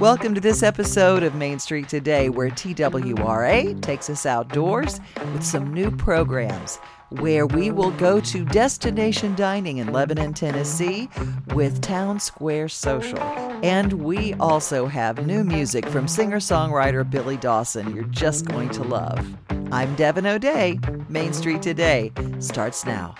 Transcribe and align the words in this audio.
Welcome 0.00 0.34
to 0.34 0.42
this 0.42 0.62
episode 0.62 1.22
of 1.22 1.34
Main 1.36 1.58
Street 1.58 1.88
Today, 1.88 2.28
where 2.28 2.50
TWRA 2.50 3.80
takes 3.80 4.10
us 4.10 4.26
outdoors 4.26 5.00
with 5.32 5.42
some 5.42 5.72
new 5.72 5.90
programs. 5.90 6.76
Where 7.08 7.46
we 7.46 7.70
will 7.70 7.92
go 7.92 8.20
to 8.20 8.44
destination 8.44 9.34
dining 9.36 9.78
in 9.78 9.94
Lebanon, 9.94 10.34
Tennessee 10.34 11.08
with 11.54 11.80
Town 11.80 12.20
Square 12.20 12.68
Social. 12.68 13.18
And 13.62 13.94
we 13.94 14.34
also 14.34 14.84
have 14.84 15.26
new 15.26 15.42
music 15.42 15.86
from 15.86 16.08
singer 16.08 16.40
songwriter 16.40 17.08
Billy 17.08 17.38
Dawson 17.38 17.94
you're 17.94 18.04
just 18.04 18.44
going 18.44 18.68
to 18.70 18.82
love. 18.82 19.26
I'm 19.72 19.94
Devin 19.94 20.26
O'Day. 20.26 20.78
Main 21.08 21.32
Street 21.32 21.62
Today 21.62 22.12
starts 22.38 22.84
now. 22.84 23.14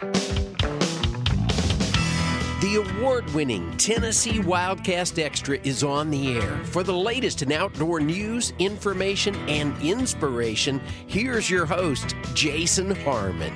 The 2.58 2.76
award 2.76 3.28
winning 3.34 3.70
Tennessee 3.76 4.38
Wildcast 4.38 5.22
Extra 5.22 5.58
is 5.62 5.84
on 5.84 6.08
the 6.08 6.38
air. 6.38 6.56
For 6.64 6.82
the 6.82 6.94
latest 6.94 7.42
in 7.42 7.52
outdoor 7.52 8.00
news, 8.00 8.54
information, 8.58 9.34
and 9.46 9.78
inspiration, 9.82 10.80
here's 11.06 11.50
your 11.50 11.66
host, 11.66 12.16
Jason 12.32 12.94
Harmon. 12.94 13.52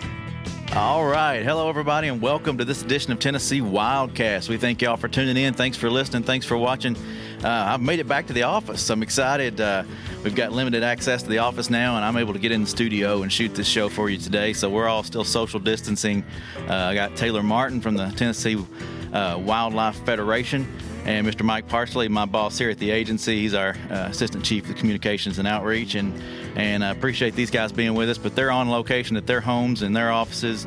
All 0.77 1.05
right. 1.05 1.43
Hello, 1.43 1.69
everybody, 1.69 2.07
and 2.07 2.23
welcome 2.23 2.57
to 2.59 2.65
this 2.65 2.81
edition 2.83 3.11
of 3.11 3.19
Tennessee 3.19 3.61
Wildcast. 3.61 4.49
We 4.49 4.57
thank 4.57 4.81
y'all 4.81 4.97
for 4.97 5.09
tuning 5.09 5.37
in. 5.37 5.53
Thanks 5.53 5.77
for 5.77 5.91
listening. 5.91 6.23
Thanks 6.23 6.47
for 6.47 6.57
watching. 6.57 6.97
Uh, 7.43 7.49
I've 7.49 7.81
made 7.81 7.99
it 7.99 8.07
back 8.07 8.29
to 8.29 8.33
the 8.33 8.45
office. 8.45 8.89
I'm 8.89 9.03
excited. 9.03 9.61
Uh, 9.61 9.83
we've 10.23 10.37
got 10.37 10.53
limited 10.53 10.85
access 10.85 11.25
to 11.25 11.29
the 11.29 11.39
office 11.39 11.71
now, 11.71 11.97
and 11.97 12.05
I'm 12.05 12.17
able 12.17 12.33
to 12.35 12.39
get 12.39 12.53
in 12.53 12.61
the 12.61 12.69
studio 12.69 13.23
and 13.23 13.33
shoot 13.33 13.53
this 13.53 13.67
show 13.67 13.89
for 13.89 14.11
you 14.11 14.17
today. 14.17 14.53
So 14.53 14.71
we're 14.71 14.87
all 14.87 15.03
still 15.03 15.25
social 15.25 15.59
distancing. 15.59 16.23
Uh, 16.69 16.75
I 16.75 16.95
got 16.95 17.17
Taylor 17.17 17.43
Martin 17.43 17.81
from 17.81 17.97
the 17.97 18.09
Tennessee 18.11 18.65
uh, 19.13 19.41
Wildlife 19.45 19.97
Federation. 20.05 20.67
And 21.05 21.27
Mr. 21.27 21.43
Mike 21.43 21.67
Parsley, 21.67 22.09
my 22.09 22.27
boss 22.27 22.59
here 22.59 22.71
at 22.71 22.79
the 22.79 22.91
agency, 22.91 23.41
he's 23.41 23.55
our 23.55 23.77
uh, 23.91 24.09
assistant 24.11 24.45
chief 24.45 24.69
of 24.69 24.77
communications 24.77 25.39
and 25.39 25.49
outreach, 25.49 25.95
and 25.95 26.15
and 26.57 26.85
I 26.85 26.91
appreciate 26.91 27.35
these 27.35 27.51
guys 27.51 27.73
being 27.73 27.95
with 27.95 28.11
us. 28.11 28.19
But 28.19 28.37
they're 28.37 28.51
on 28.51 28.71
location 28.71 29.17
at 29.17 29.27
their 29.27 29.41
homes 29.41 29.81
and 29.81 29.97
their 29.97 30.13
offices 30.13 30.67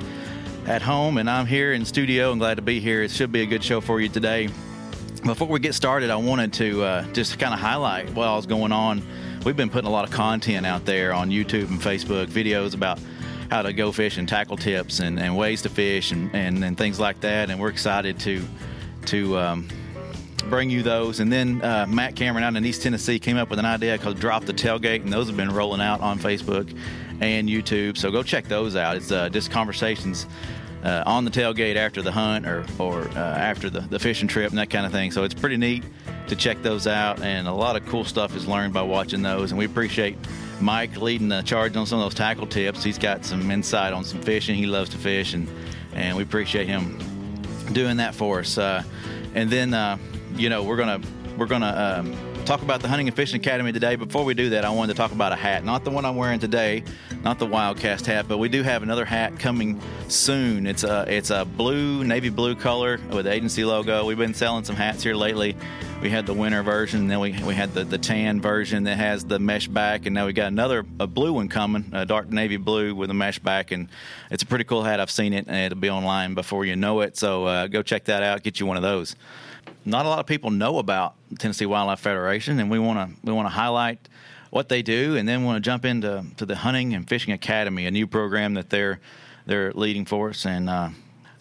at 0.65 0.81
home, 0.81 1.19
and 1.19 1.29
I'm 1.29 1.45
here 1.45 1.73
in 1.73 1.85
studio 1.85 2.31
and 2.31 2.39
glad 2.39 2.55
to 2.55 2.63
be 2.63 2.79
here. 2.79 3.03
It 3.03 3.11
should 3.11 3.31
be 3.31 3.41
a 3.41 3.45
good 3.45 3.63
show 3.63 3.79
for 3.79 4.01
you 4.01 4.09
today. 4.09 4.49
Before 5.23 5.47
we 5.47 5.59
get 5.59 5.75
started, 5.75 6.09
I 6.09 6.15
wanted 6.15 6.51
to 6.53 6.83
uh, 6.83 7.03
just 7.13 7.37
kind 7.39 7.53
of 7.53 7.59
highlight 7.59 8.09
what 8.09 8.27
was 8.35 8.45
going 8.45 8.71
on. 8.71 9.03
We've 9.45 9.55
been 9.55 9.69
putting 9.69 9.87
a 9.87 9.91
lot 9.91 10.03
of 10.03 10.11
content 10.11 10.65
out 10.65 10.85
there 10.85 11.13
on 11.13 11.29
YouTube 11.29 11.69
and 11.69 11.79
Facebook, 11.79 12.27
videos 12.27 12.73
about 12.73 12.99
how 13.53 13.61
to 13.61 13.71
go 13.71 13.91
fish 13.91 14.17
and 14.17 14.27
tackle 14.27 14.57
tips 14.57 14.99
and, 14.99 15.19
and 15.19 15.37
ways 15.37 15.61
to 15.61 15.69
fish 15.69 16.11
and, 16.11 16.33
and, 16.33 16.63
and, 16.63 16.75
things 16.75 16.99
like 16.99 17.19
that. 17.21 17.51
And 17.51 17.59
we're 17.59 17.69
excited 17.69 18.19
to 18.21 18.43
to 19.05 19.37
um, 19.37 19.67
bring 20.49 20.71
you 20.71 20.81
those. 20.81 21.19
And 21.19 21.31
then 21.31 21.61
uh, 21.61 21.85
Matt 21.87 22.15
Cameron 22.15 22.43
out 22.43 22.55
in 22.55 22.65
East 22.65 22.81
Tennessee 22.81 23.19
came 23.19 23.37
up 23.37 23.51
with 23.51 23.59
an 23.59 23.65
idea 23.65 23.99
called 23.99 24.19
Drop 24.19 24.45
the 24.45 24.53
Tailgate, 24.53 25.03
and 25.03 25.13
those 25.13 25.27
have 25.27 25.37
been 25.37 25.51
rolling 25.51 25.81
out 25.81 26.01
on 26.01 26.17
Facebook 26.17 26.75
and 27.21 27.47
YouTube. 27.47 27.95
So 27.95 28.09
go 28.09 28.23
check 28.23 28.47
those 28.47 28.75
out. 28.75 28.97
It's 28.97 29.11
uh, 29.11 29.29
just 29.29 29.51
conversations. 29.51 30.25
Uh, 30.83 31.01
on 31.05 31.23
the 31.23 31.31
tailgate 31.31 31.77
after 31.77 32.01
the 32.01 32.11
hunt 32.11 32.45
or, 32.45 32.65
or 32.77 33.03
uh, 33.03 33.17
after 33.17 33.69
the, 33.69 33.79
the 33.79 33.97
fishing 33.97 34.27
trip 34.27 34.49
and 34.49 34.57
that 34.57 34.69
kind 34.69 34.85
of 34.85 34.91
thing. 34.91 35.11
So 35.11 35.23
it's 35.23 35.33
pretty 35.33 35.55
neat 35.55 35.81
to 36.27 36.35
check 36.35 36.61
those 36.61 36.87
out, 36.87 37.21
and 37.21 37.47
a 37.47 37.53
lot 37.53 37.77
of 37.77 37.85
cool 37.85 38.03
stuff 38.03 38.35
is 38.35 38.49
learned 38.49 38.73
by 38.73 38.81
watching 38.81 39.21
those. 39.21 39.51
And 39.51 39.57
we 39.57 39.63
appreciate 39.63 40.17
Mike 40.63 40.95
leading 40.97 41.27
the 41.27 41.41
charge 41.41 41.75
on 41.75 41.85
some 41.85 41.99
of 41.99 42.05
those 42.05 42.13
tackle 42.13 42.47
tips. 42.47 42.83
He's 42.83 42.97
got 42.97 43.25
some 43.25 43.51
insight 43.51 43.91
on 43.93 44.05
some 44.05 44.21
fishing. 44.21 44.55
He 44.55 44.65
loves 44.65 44.89
to 44.91 44.97
fish, 44.97 45.33
and 45.33 45.47
and 45.93 46.15
we 46.15 46.23
appreciate 46.23 46.67
him 46.67 46.97
doing 47.73 47.97
that 47.97 48.15
for 48.15 48.39
us. 48.39 48.57
Uh, 48.57 48.83
and 49.35 49.49
then 49.49 49.73
uh, 49.73 49.97
you 50.35 50.49
know 50.49 50.63
we're 50.63 50.77
gonna 50.77 51.01
we're 51.37 51.47
gonna 51.47 51.99
um, 51.99 52.32
talk 52.43 52.61
about 52.61 52.81
the 52.81 52.89
Hunting 52.89 53.07
and 53.07 53.15
Fishing 53.15 53.39
Academy 53.39 53.71
today. 53.71 53.95
Before 53.95 54.25
we 54.25 54.33
do 54.33 54.49
that, 54.49 54.65
I 54.65 54.69
wanted 54.69 54.93
to 54.93 54.97
talk 54.97 55.13
about 55.13 55.31
a 55.31 55.35
hat, 55.35 55.63
not 55.63 55.85
the 55.85 55.91
one 55.91 56.03
I'm 56.03 56.17
wearing 56.17 56.39
today, 56.39 56.83
not 57.23 57.39
the 57.39 57.47
Wildcast 57.47 58.05
hat, 58.05 58.25
but 58.27 58.37
we 58.37 58.49
do 58.49 58.63
have 58.63 58.83
another 58.83 59.05
hat 59.05 59.39
coming 59.39 59.79
soon. 60.09 60.67
It's 60.67 60.83
a 60.83 61.05
it's 61.07 61.29
a 61.29 61.45
blue 61.45 62.03
navy 62.03 62.29
blue 62.29 62.55
color 62.55 62.99
with 63.11 63.25
the 63.25 63.31
agency 63.31 63.63
logo. 63.63 64.05
We've 64.05 64.17
been 64.17 64.33
selling 64.33 64.65
some 64.65 64.75
hats 64.75 65.03
here 65.03 65.15
lately. 65.15 65.55
We 66.01 66.09
had 66.09 66.25
the 66.25 66.33
winter 66.33 66.63
version, 66.63 67.07
then 67.07 67.21
we, 67.21 67.31
we 67.43 67.55
had 67.55 67.73
the, 67.73 67.85
the 67.85 67.97
tan 67.97 68.41
version 68.41 68.83
that 68.83 68.97
has 68.97 69.23
the 69.23 69.39
mesh 69.39 69.69
back, 69.69 70.05
and 70.05 70.13
now 70.13 70.25
we 70.25 70.33
got 70.33 70.47
another 70.47 70.85
a 70.99 71.07
blue 71.07 71.31
one 71.31 71.47
coming, 71.47 71.85
a 71.93 72.05
dark 72.05 72.29
navy 72.29 72.57
blue 72.57 72.93
with 72.93 73.09
a 73.09 73.13
mesh 73.13 73.39
back, 73.39 73.71
and 73.71 73.87
it's 74.29 74.43
a 74.43 74.45
pretty 74.45 74.65
cool 74.65 74.83
hat. 74.83 74.99
I've 74.99 75.11
seen 75.11 75.31
it, 75.31 75.45
and 75.47 75.55
it'll 75.55 75.79
be 75.79 75.89
online 75.89 76.33
before 76.33 76.65
you 76.65 76.75
know 76.75 76.99
it. 77.01 77.15
So 77.15 77.45
uh, 77.45 77.67
go 77.67 77.81
check 77.83 78.03
that 78.05 78.21
out. 78.21 78.43
Get 78.43 78.59
you 78.59 78.65
one 78.65 78.75
of 78.75 78.83
those 78.83 79.15
not 79.85 80.05
a 80.05 80.09
lot 80.09 80.19
of 80.19 80.25
people 80.25 80.51
know 80.51 80.79
about 80.79 81.15
Tennessee 81.39 81.65
Wildlife 81.65 81.99
Federation, 81.99 82.59
and 82.59 82.69
we 82.69 82.79
want 82.79 82.99
to 82.99 83.15
we 83.23 83.33
want 83.33 83.45
to 83.45 83.53
highlight 83.53 84.07
what 84.49 84.69
they 84.69 84.81
do, 84.81 85.15
and 85.15 85.27
then 85.27 85.43
want 85.43 85.57
to 85.57 85.61
jump 85.61 85.83
into 85.85 86.25
to 86.37 86.45
the 86.45 86.55
Hunting 86.55 86.93
and 86.93 87.07
Fishing 87.07 87.33
Academy, 87.33 87.85
a 87.85 87.91
new 87.91 88.07
program 88.07 88.53
that 88.53 88.69
they're 88.69 88.99
they're 89.45 89.73
leading 89.73 90.05
for 90.05 90.29
us. 90.29 90.45
And 90.45 90.69
uh, 90.69 90.89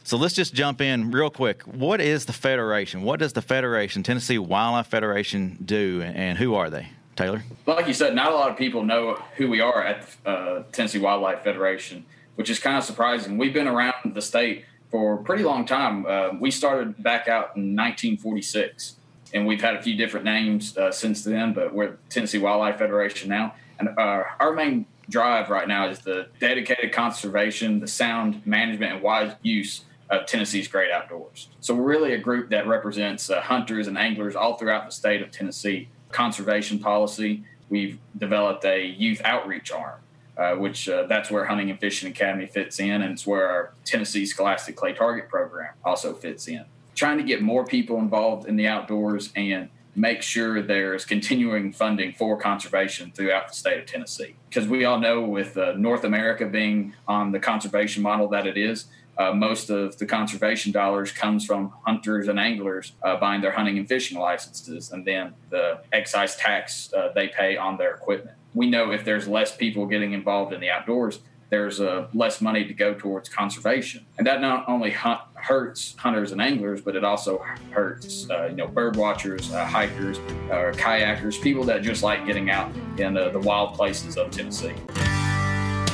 so 0.02 0.16
let's 0.16 0.34
just 0.34 0.54
jump 0.54 0.80
in 0.80 1.10
real 1.10 1.30
quick. 1.30 1.62
What 1.62 2.00
is 2.00 2.26
the 2.26 2.32
federation? 2.32 3.02
What 3.02 3.20
does 3.20 3.32
the 3.32 3.42
federation, 3.42 4.02
Tennessee 4.02 4.38
Wildlife 4.38 4.88
Federation, 4.88 5.58
do, 5.64 6.02
and 6.02 6.38
who 6.38 6.54
are 6.54 6.70
they? 6.70 6.88
Taylor, 7.14 7.44
like 7.66 7.86
you 7.86 7.92
said, 7.92 8.14
not 8.14 8.32
a 8.32 8.34
lot 8.34 8.50
of 8.50 8.56
people 8.56 8.82
know 8.84 9.22
who 9.36 9.50
we 9.50 9.60
are 9.60 9.84
at 9.84 10.16
uh, 10.24 10.62
Tennessee 10.72 10.98
Wildlife 10.98 11.42
Federation, 11.44 12.06
which 12.36 12.48
is 12.48 12.58
kind 12.58 12.78
of 12.78 12.84
surprising. 12.84 13.36
We've 13.36 13.52
been 13.52 13.68
around 13.68 14.14
the 14.14 14.22
state 14.22 14.64
for 14.92 15.14
a 15.14 15.22
pretty 15.24 15.42
long 15.42 15.64
time. 15.64 16.06
Uh, 16.06 16.28
we 16.38 16.50
started 16.50 17.02
back 17.02 17.26
out 17.26 17.56
in 17.56 17.74
1946, 17.74 18.96
and 19.32 19.46
we've 19.46 19.62
had 19.62 19.74
a 19.74 19.82
few 19.82 19.96
different 19.96 20.24
names 20.24 20.76
uh, 20.76 20.92
since 20.92 21.24
then, 21.24 21.54
but 21.54 21.74
we're 21.74 21.96
Tennessee 22.10 22.38
Wildlife 22.38 22.78
Federation 22.78 23.30
now. 23.30 23.54
And 23.78 23.88
uh, 23.98 24.22
our 24.38 24.52
main 24.52 24.84
drive 25.08 25.48
right 25.48 25.66
now 25.66 25.88
is 25.88 26.00
the 26.00 26.28
dedicated 26.38 26.92
conservation, 26.92 27.80
the 27.80 27.88
sound 27.88 28.46
management, 28.46 28.92
and 28.92 29.02
wise 29.02 29.34
use 29.42 29.84
of 30.10 30.26
Tennessee's 30.26 30.68
great 30.68 30.92
outdoors. 30.92 31.48
So 31.60 31.74
we're 31.74 31.88
really 31.88 32.12
a 32.12 32.18
group 32.18 32.50
that 32.50 32.66
represents 32.66 33.30
uh, 33.30 33.40
hunters 33.40 33.88
and 33.88 33.96
anglers 33.96 34.36
all 34.36 34.58
throughout 34.58 34.84
the 34.84 34.92
state 34.92 35.22
of 35.22 35.30
Tennessee. 35.30 35.88
Conservation 36.10 36.78
policy. 36.78 37.44
We've 37.70 37.98
developed 38.18 38.66
a 38.66 38.84
youth 38.84 39.22
outreach 39.24 39.72
arm 39.72 40.01
uh, 40.42 40.56
which 40.56 40.88
uh, 40.88 41.04
that's 41.06 41.30
where 41.30 41.44
Hunting 41.44 41.70
and 41.70 41.78
Fishing 41.78 42.10
Academy 42.10 42.46
fits 42.46 42.80
in, 42.80 43.02
and 43.02 43.12
it's 43.12 43.26
where 43.26 43.48
our 43.48 43.74
Tennessee 43.84 44.26
Scholastic 44.26 44.74
Clay 44.74 44.92
Target 44.92 45.28
program 45.28 45.74
also 45.84 46.14
fits 46.14 46.48
in. 46.48 46.64
Trying 46.96 47.18
to 47.18 47.24
get 47.24 47.42
more 47.42 47.64
people 47.64 47.98
involved 47.98 48.48
in 48.48 48.56
the 48.56 48.66
outdoors 48.66 49.32
and 49.36 49.68
make 49.94 50.20
sure 50.22 50.60
there's 50.60 51.04
continuing 51.04 51.72
funding 51.72 52.12
for 52.14 52.36
conservation 52.36 53.12
throughout 53.14 53.48
the 53.48 53.54
state 53.54 53.78
of 53.78 53.86
Tennessee. 53.86 54.34
Because 54.48 54.66
we 54.66 54.84
all 54.84 54.98
know, 54.98 55.20
with 55.22 55.56
uh, 55.56 55.74
North 55.76 56.02
America 56.02 56.46
being 56.46 56.94
on 57.06 57.30
the 57.30 57.38
conservation 57.38 58.02
model 58.02 58.28
that 58.30 58.46
it 58.46 58.56
is, 58.56 58.86
uh, 59.18 59.32
most 59.32 59.70
of 59.70 59.96
the 59.98 60.06
conservation 60.06 60.72
dollars 60.72 61.12
comes 61.12 61.44
from 61.44 61.72
hunters 61.86 62.26
and 62.26 62.40
anglers 62.40 62.94
uh, 63.04 63.14
buying 63.16 63.42
their 63.42 63.52
hunting 63.52 63.78
and 63.78 63.86
fishing 63.86 64.18
licenses, 64.18 64.90
and 64.90 65.04
then 65.04 65.34
the 65.50 65.82
excise 65.92 66.34
tax 66.34 66.92
uh, 66.94 67.12
they 67.14 67.28
pay 67.28 67.56
on 67.56 67.76
their 67.76 67.94
equipment 67.94 68.36
we 68.54 68.68
know 68.68 68.92
if 68.92 69.04
there's 69.04 69.28
less 69.28 69.56
people 69.56 69.86
getting 69.86 70.12
involved 70.12 70.52
in 70.52 70.60
the 70.60 70.70
outdoors, 70.70 71.20
there's 71.50 71.82
uh, 71.82 72.08
less 72.14 72.40
money 72.40 72.64
to 72.64 72.72
go 72.72 72.94
towards 72.94 73.28
conservation, 73.28 74.06
and 74.16 74.26
that 74.26 74.40
not 74.40 74.66
only 74.68 74.90
hunt, 74.90 75.20
hurts 75.34 75.94
hunters 75.98 76.32
and 76.32 76.40
anglers, 76.40 76.80
but 76.80 76.96
it 76.96 77.04
also 77.04 77.44
hurts 77.72 78.28
uh, 78.30 78.46
you 78.46 78.56
know 78.56 78.66
bird 78.66 78.96
watchers, 78.96 79.52
uh, 79.52 79.66
hikers, 79.66 80.18
or 80.50 80.72
kayakers, 80.72 81.40
people 81.42 81.62
that 81.64 81.82
just 81.82 82.02
like 82.02 82.24
getting 82.24 82.48
out 82.48 82.74
in 82.96 83.18
uh, 83.18 83.28
the 83.28 83.40
wild 83.40 83.74
places 83.74 84.16
of 84.16 84.30
Tennessee. 84.30 84.72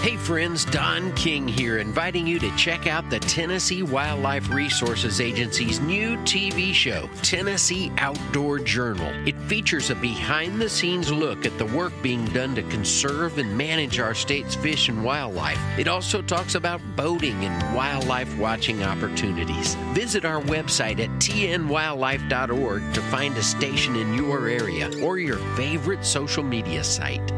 Hey 0.09 0.17
friends, 0.17 0.65
Don 0.65 1.13
King 1.17 1.47
here, 1.47 1.77
inviting 1.77 2.27
you 2.27 2.39
to 2.39 2.51
check 2.57 2.87
out 2.87 3.11
the 3.11 3.19
Tennessee 3.19 3.82
Wildlife 3.82 4.49
Resources 4.49 5.21
Agency's 5.21 5.81
new 5.81 6.17
TV 6.21 6.73
show, 6.73 7.11
Tennessee 7.21 7.93
Outdoor 7.99 8.59
Journal. 8.59 9.12
It 9.29 9.37
features 9.41 9.91
a 9.91 9.94
behind 9.94 10.62
the 10.62 10.69
scenes 10.71 11.12
look 11.12 11.44
at 11.44 11.59
the 11.59 11.67
work 11.67 11.93
being 12.00 12.25
done 12.29 12.55
to 12.55 12.62
conserve 12.62 13.37
and 13.37 13.55
manage 13.55 14.00
our 14.00 14.15
state's 14.15 14.55
fish 14.55 14.88
and 14.88 15.05
wildlife. 15.05 15.61
It 15.79 15.88
also 15.88 16.23
talks 16.23 16.55
about 16.55 16.81
boating 16.97 17.44
and 17.44 17.77
wildlife 17.77 18.35
watching 18.38 18.82
opportunities. 18.82 19.75
Visit 19.93 20.25
our 20.25 20.41
website 20.41 21.00
at 21.00 21.11
tnwildlife.org 21.21 22.94
to 22.94 23.03
find 23.03 23.37
a 23.37 23.43
station 23.43 23.94
in 23.94 24.15
your 24.15 24.49
area 24.49 24.91
or 25.03 25.19
your 25.19 25.37
favorite 25.55 26.03
social 26.03 26.43
media 26.43 26.82
site. 26.82 27.31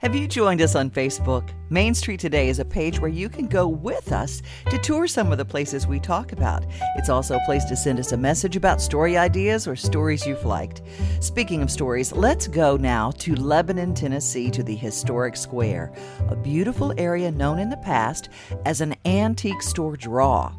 Have 0.00 0.16
you 0.16 0.26
joined 0.26 0.62
us 0.62 0.76
on 0.76 0.88
Facebook? 0.88 1.50
Main 1.68 1.92
Street 1.92 2.20
Today 2.20 2.48
is 2.48 2.58
a 2.58 2.64
page 2.64 2.98
where 2.98 3.10
you 3.10 3.28
can 3.28 3.46
go 3.46 3.68
with 3.68 4.12
us 4.12 4.40
to 4.70 4.78
tour 4.78 5.06
some 5.06 5.30
of 5.30 5.36
the 5.36 5.44
places 5.44 5.86
we 5.86 6.00
talk 6.00 6.32
about. 6.32 6.64
It's 6.96 7.10
also 7.10 7.36
a 7.36 7.44
place 7.44 7.64
to 7.66 7.76
send 7.76 7.98
us 7.98 8.12
a 8.12 8.16
message 8.16 8.56
about 8.56 8.80
story 8.80 9.18
ideas 9.18 9.68
or 9.68 9.76
stories 9.76 10.26
you've 10.26 10.46
liked. 10.46 10.80
Speaking 11.20 11.60
of 11.60 11.70
stories, 11.70 12.12
let's 12.12 12.48
go 12.48 12.78
now 12.78 13.10
to 13.18 13.34
Lebanon, 13.34 13.92
Tennessee, 13.92 14.50
to 14.52 14.62
the 14.62 14.74
Historic 14.74 15.36
Square, 15.36 15.92
a 16.30 16.34
beautiful 16.34 16.94
area 16.96 17.30
known 17.30 17.58
in 17.58 17.68
the 17.68 17.76
past 17.76 18.30
as 18.64 18.80
an 18.80 18.94
antique 19.04 19.60
store 19.60 19.98
draw. 19.98 20.50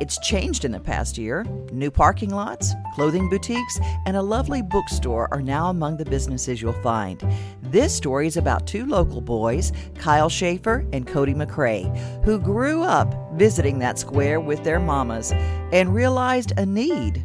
It's 0.00 0.18
changed 0.20 0.64
in 0.64 0.72
the 0.72 0.80
past 0.80 1.18
year. 1.18 1.44
New 1.72 1.90
parking 1.90 2.30
lots, 2.30 2.72
clothing 2.94 3.28
boutiques, 3.28 3.78
and 4.06 4.16
a 4.16 4.22
lovely 4.22 4.62
bookstore 4.62 5.28
are 5.32 5.42
now 5.42 5.70
among 5.70 5.96
the 5.96 6.04
businesses 6.04 6.60
you'll 6.60 6.72
find. 6.82 7.22
This 7.62 7.94
story 7.94 8.26
is 8.26 8.36
about 8.36 8.66
two 8.66 8.86
local 8.86 9.20
boys, 9.20 9.72
Kyle 9.94 10.28
Schaefer 10.28 10.86
and 10.92 11.06
Cody 11.06 11.34
McCrae, 11.34 11.96
who 12.24 12.38
grew 12.38 12.82
up 12.82 13.14
visiting 13.34 13.78
that 13.78 13.98
square 13.98 14.40
with 14.40 14.62
their 14.64 14.80
mamas 14.80 15.32
and 15.72 15.94
realized 15.94 16.52
a 16.58 16.66
need 16.66 17.24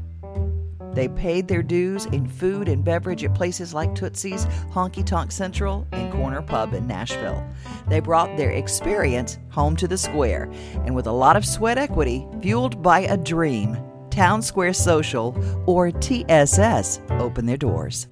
they 0.97 1.07
paid 1.09 1.47
their 1.47 1.61
dues 1.61 2.07
in 2.07 2.27
food 2.27 2.67
and 2.67 2.83
beverage 2.83 3.23
at 3.23 3.35
places 3.35 3.71
like 3.71 3.93
Tootsie's, 3.93 4.47
Honky 4.71 5.05
Tonk 5.05 5.31
Central, 5.31 5.87
and 5.91 6.11
Corner 6.11 6.41
Pub 6.41 6.73
in 6.73 6.87
Nashville. 6.87 7.47
They 7.87 7.99
brought 7.99 8.35
their 8.35 8.49
experience 8.49 9.37
home 9.49 9.75
to 9.75 9.87
the 9.87 9.97
square, 9.97 10.49
and 10.85 10.95
with 10.95 11.05
a 11.05 11.11
lot 11.11 11.37
of 11.37 11.45
sweat 11.45 11.77
equity, 11.77 12.25
fueled 12.41 12.81
by 12.81 13.01
a 13.01 13.15
dream, 13.15 13.77
Town 14.09 14.41
Square 14.41 14.73
Social, 14.73 15.37
or 15.67 15.91
TSS, 15.91 16.99
opened 17.11 17.47
their 17.47 17.57
doors. 17.57 18.07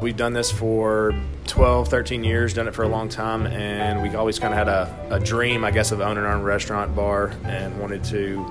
We've 0.00 0.16
done 0.16 0.32
this 0.32 0.50
for 0.50 1.14
12, 1.46 1.88
13 1.88 2.24
years, 2.24 2.54
done 2.54 2.68
it 2.68 2.74
for 2.74 2.84
a 2.84 2.88
long 2.88 3.10
time, 3.10 3.46
and 3.48 4.00
we 4.00 4.16
always 4.16 4.38
kind 4.38 4.54
of 4.54 4.58
had 4.58 4.68
a, 4.68 5.16
a 5.16 5.20
dream, 5.20 5.62
I 5.62 5.70
guess, 5.72 5.92
of 5.92 6.00
owning 6.00 6.24
our 6.24 6.32
own 6.32 6.42
restaurant 6.42 6.96
bar 6.96 7.32
and 7.44 7.78
wanted 7.78 8.02
to 8.04 8.46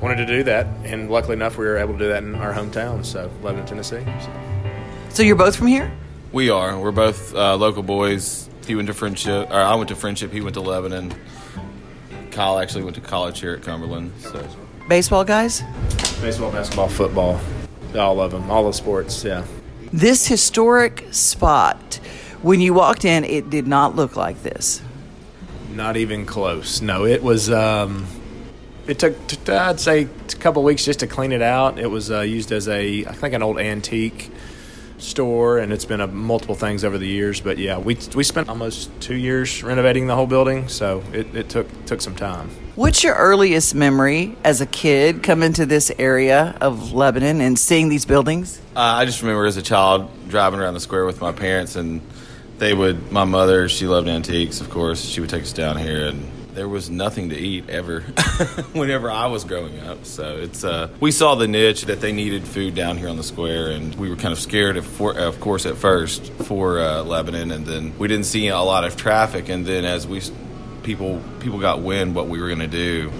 wanted 0.00 0.16
to 0.16 0.26
do 0.26 0.42
that, 0.44 0.66
and 0.84 1.10
luckily 1.10 1.34
enough, 1.34 1.58
we 1.58 1.66
were 1.66 1.76
able 1.76 1.94
to 1.94 1.98
do 1.98 2.08
that 2.08 2.22
in 2.22 2.34
our 2.34 2.52
hometown, 2.52 3.04
so 3.04 3.30
Lebanon, 3.42 3.66
Tennessee. 3.66 4.04
So. 4.20 4.32
So 5.10 5.22
you're 5.22 5.36
both 5.36 5.56
from 5.56 5.68
here? 5.68 5.90
We 6.32 6.50
are. 6.50 6.78
We're 6.78 6.92
both 6.92 7.34
uh, 7.34 7.56
local 7.56 7.82
boys. 7.82 8.50
He 8.66 8.74
went 8.74 8.88
to 8.88 8.94
Friendship, 8.94 9.48
or 9.50 9.60
I 9.60 9.74
went 9.76 9.88
to 9.88 9.96
Friendship. 9.96 10.32
He 10.32 10.40
went 10.40 10.54
to 10.54 10.60
Lebanon. 10.60 11.14
Kyle 12.30 12.58
actually 12.58 12.84
went 12.84 12.96
to 12.96 13.00
college 13.00 13.40
here 13.40 13.54
at 13.54 13.62
Cumberland. 13.62 14.12
So 14.20 14.46
Baseball 14.88 15.24
guys? 15.24 15.62
Baseball, 16.20 16.52
basketball, 16.52 16.88
football, 16.88 17.40
all 17.96 18.20
of 18.20 18.30
them, 18.30 18.50
all 18.50 18.66
the 18.66 18.72
sports, 18.72 19.24
yeah. 19.24 19.44
This 19.92 20.26
historic 20.26 21.06
spot, 21.12 22.00
when 22.42 22.60
you 22.60 22.74
walked 22.74 23.04
in, 23.04 23.24
it 23.24 23.50
did 23.50 23.66
not 23.66 23.96
look 23.96 24.16
like 24.16 24.42
this. 24.42 24.82
Not 25.74 25.96
even 25.96 26.26
close. 26.26 26.80
No, 26.80 27.04
it 27.04 27.22
was. 27.22 27.50
Um, 27.50 28.06
it 28.86 28.98
took, 28.98 29.26
t- 29.26 29.52
I'd 29.52 29.80
say, 29.80 30.02
a 30.02 30.36
couple 30.36 30.62
weeks 30.62 30.84
just 30.84 31.00
to 31.00 31.06
clean 31.06 31.32
it 31.32 31.42
out. 31.42 31.78
It 31.78 31.88
was 31.88 32.10
uh, 32.10 32.20
used 32.20 32.52
as 32.52 32.68
a, 32.68 33.04
I 33.06 33.12
think, 33.12 33.34
an 33.34 33.42
old 33.42 33.58
antique 33.58 34.30
store, 34.98 35.58
and 35.58 35.72
it's 35.72 35.84
been 35.84 36.00
a 36.00 36.06
multiple 36.06 36.54
things 36.54 36.84
over 36.84 36.98
the 36.98 37.06
years. 37.06 37.40
But 37.40 37.58
yeah, 37.58 37.78
we 37.78 37.98
we 38.14 38.24
spent 38.24 38.48
almost 38.48 38.90
two 39.00 39.14
years 39.14 39.62
renovating 39.62 40.06
the 40.06 40.14
whole 40.14 40.26
building, 40.26 40.68
so 40.68 41.02
it, 41.12 41.34
it 41.34 41.48
took 41.48 41.66
took 41.86 42.00
some 42.00 42.14
time. 42.14 42.48
What's 42.76 43.02
your 43.02 43.14
earliest 43.14 43.74
memory 43.74 44.36
as 44.44 44.60
a 44.60 44.66
kid 44.66 45.22
coming 45.22 45.52
to 45.54 45.64
this 45.66 45.90
area 45.98 46.56
of 46.60 46.92
Lebanon 46.92 47.40
and 47.40 47.58
seeing 47.58 47.88
these 47.88 48.04
buildings? 48.04 48.60
uh, 48.76 48.80
I 48.80 49.04
just 49.06 49.22
remember 49.22 49.46
as 49.46 49.56
a 49.56 49.62
child 49.62 50.10
driving 50.28 50.60
around 50.60 50.74
the 50.74 50.80
square 50.80 51.04
with 51.06 51.20
my 51.20 51.32
parents, 51.32 51.76
and 51.76 52.00
they 52.58 52.74
would. 52.74 53.10
My 53.12 53.24
mother, 53.24 53.68
she 53.68 53.86
loved 53.86 54.08
antiques, 54.08 54.60
of 54.60 54.70
course. 54.70 55.04
She 55.04 55.20
would 55.20 55.30
take 55.30 55.42
us 55.42 55.52
down 55.52 55.76
here, 55.76 56.06
and 56.06 56.30
there 56.56 56.68
was 56.68 56.88
nothing 56.88 57.28
to 57.28 57.36
eat 57.36 57.68
ever. 57.68 58.00
whenever 58.72 59.10
I 59.10 59.26
was 59.26 59.44
growing 59.44 59.78
up, 59.80 60.06
so 60.06 60.38
it's. 60.38 60.64
Uh, 60.64 60.88
we 61.00 61.12
saw 61.12 61.34
the 61.34 61.46
niche 61.46 61.82
that 61.82 62.00
they 62.00 62.12
needed 62.12 62.44
food 62.44 62.74
down 62.74 62.96
here 62.96 63.10
on 63.10 63.18
the 63.18 63.22
square, 63.22 63.70
and 63.70 63.94
we 63.96 64.08
were 64.08 64.16
kind 64.16 64.32
of 64.32 64.40
scared, 64.40 64.78
of, 64.78 64.86
for, 64.86 65.16
of 65.16 65.38
course, 65.38 65.66
at 65.66 65.76
first 65.76 66.32
for 66.32 66.80
uh, 66.80 67.02
Lebanon, 67.02 67.50
and 67.50 67.66
then 67.66 67.96
we 67.98 68.08
didn't 68.08 68.24
see 68.24 68.48
a 68.48 68.58
lot 68.58 68.84
of 68.84 68.96
traffic, 68.96 69.50
and 69.50 69.66
then 69.66 69.84
as 69.84 70.06
we 70.06 70.22
people 70.82 71.22
people 71.40 71.60
got 71.60 71.82
wind 71.82 72.14
what 72.14 72.26
we 72.26 72.40
were 72.40 72.46
going 72.48 72.58
to 72.60 72.66
do, 72.66 73.12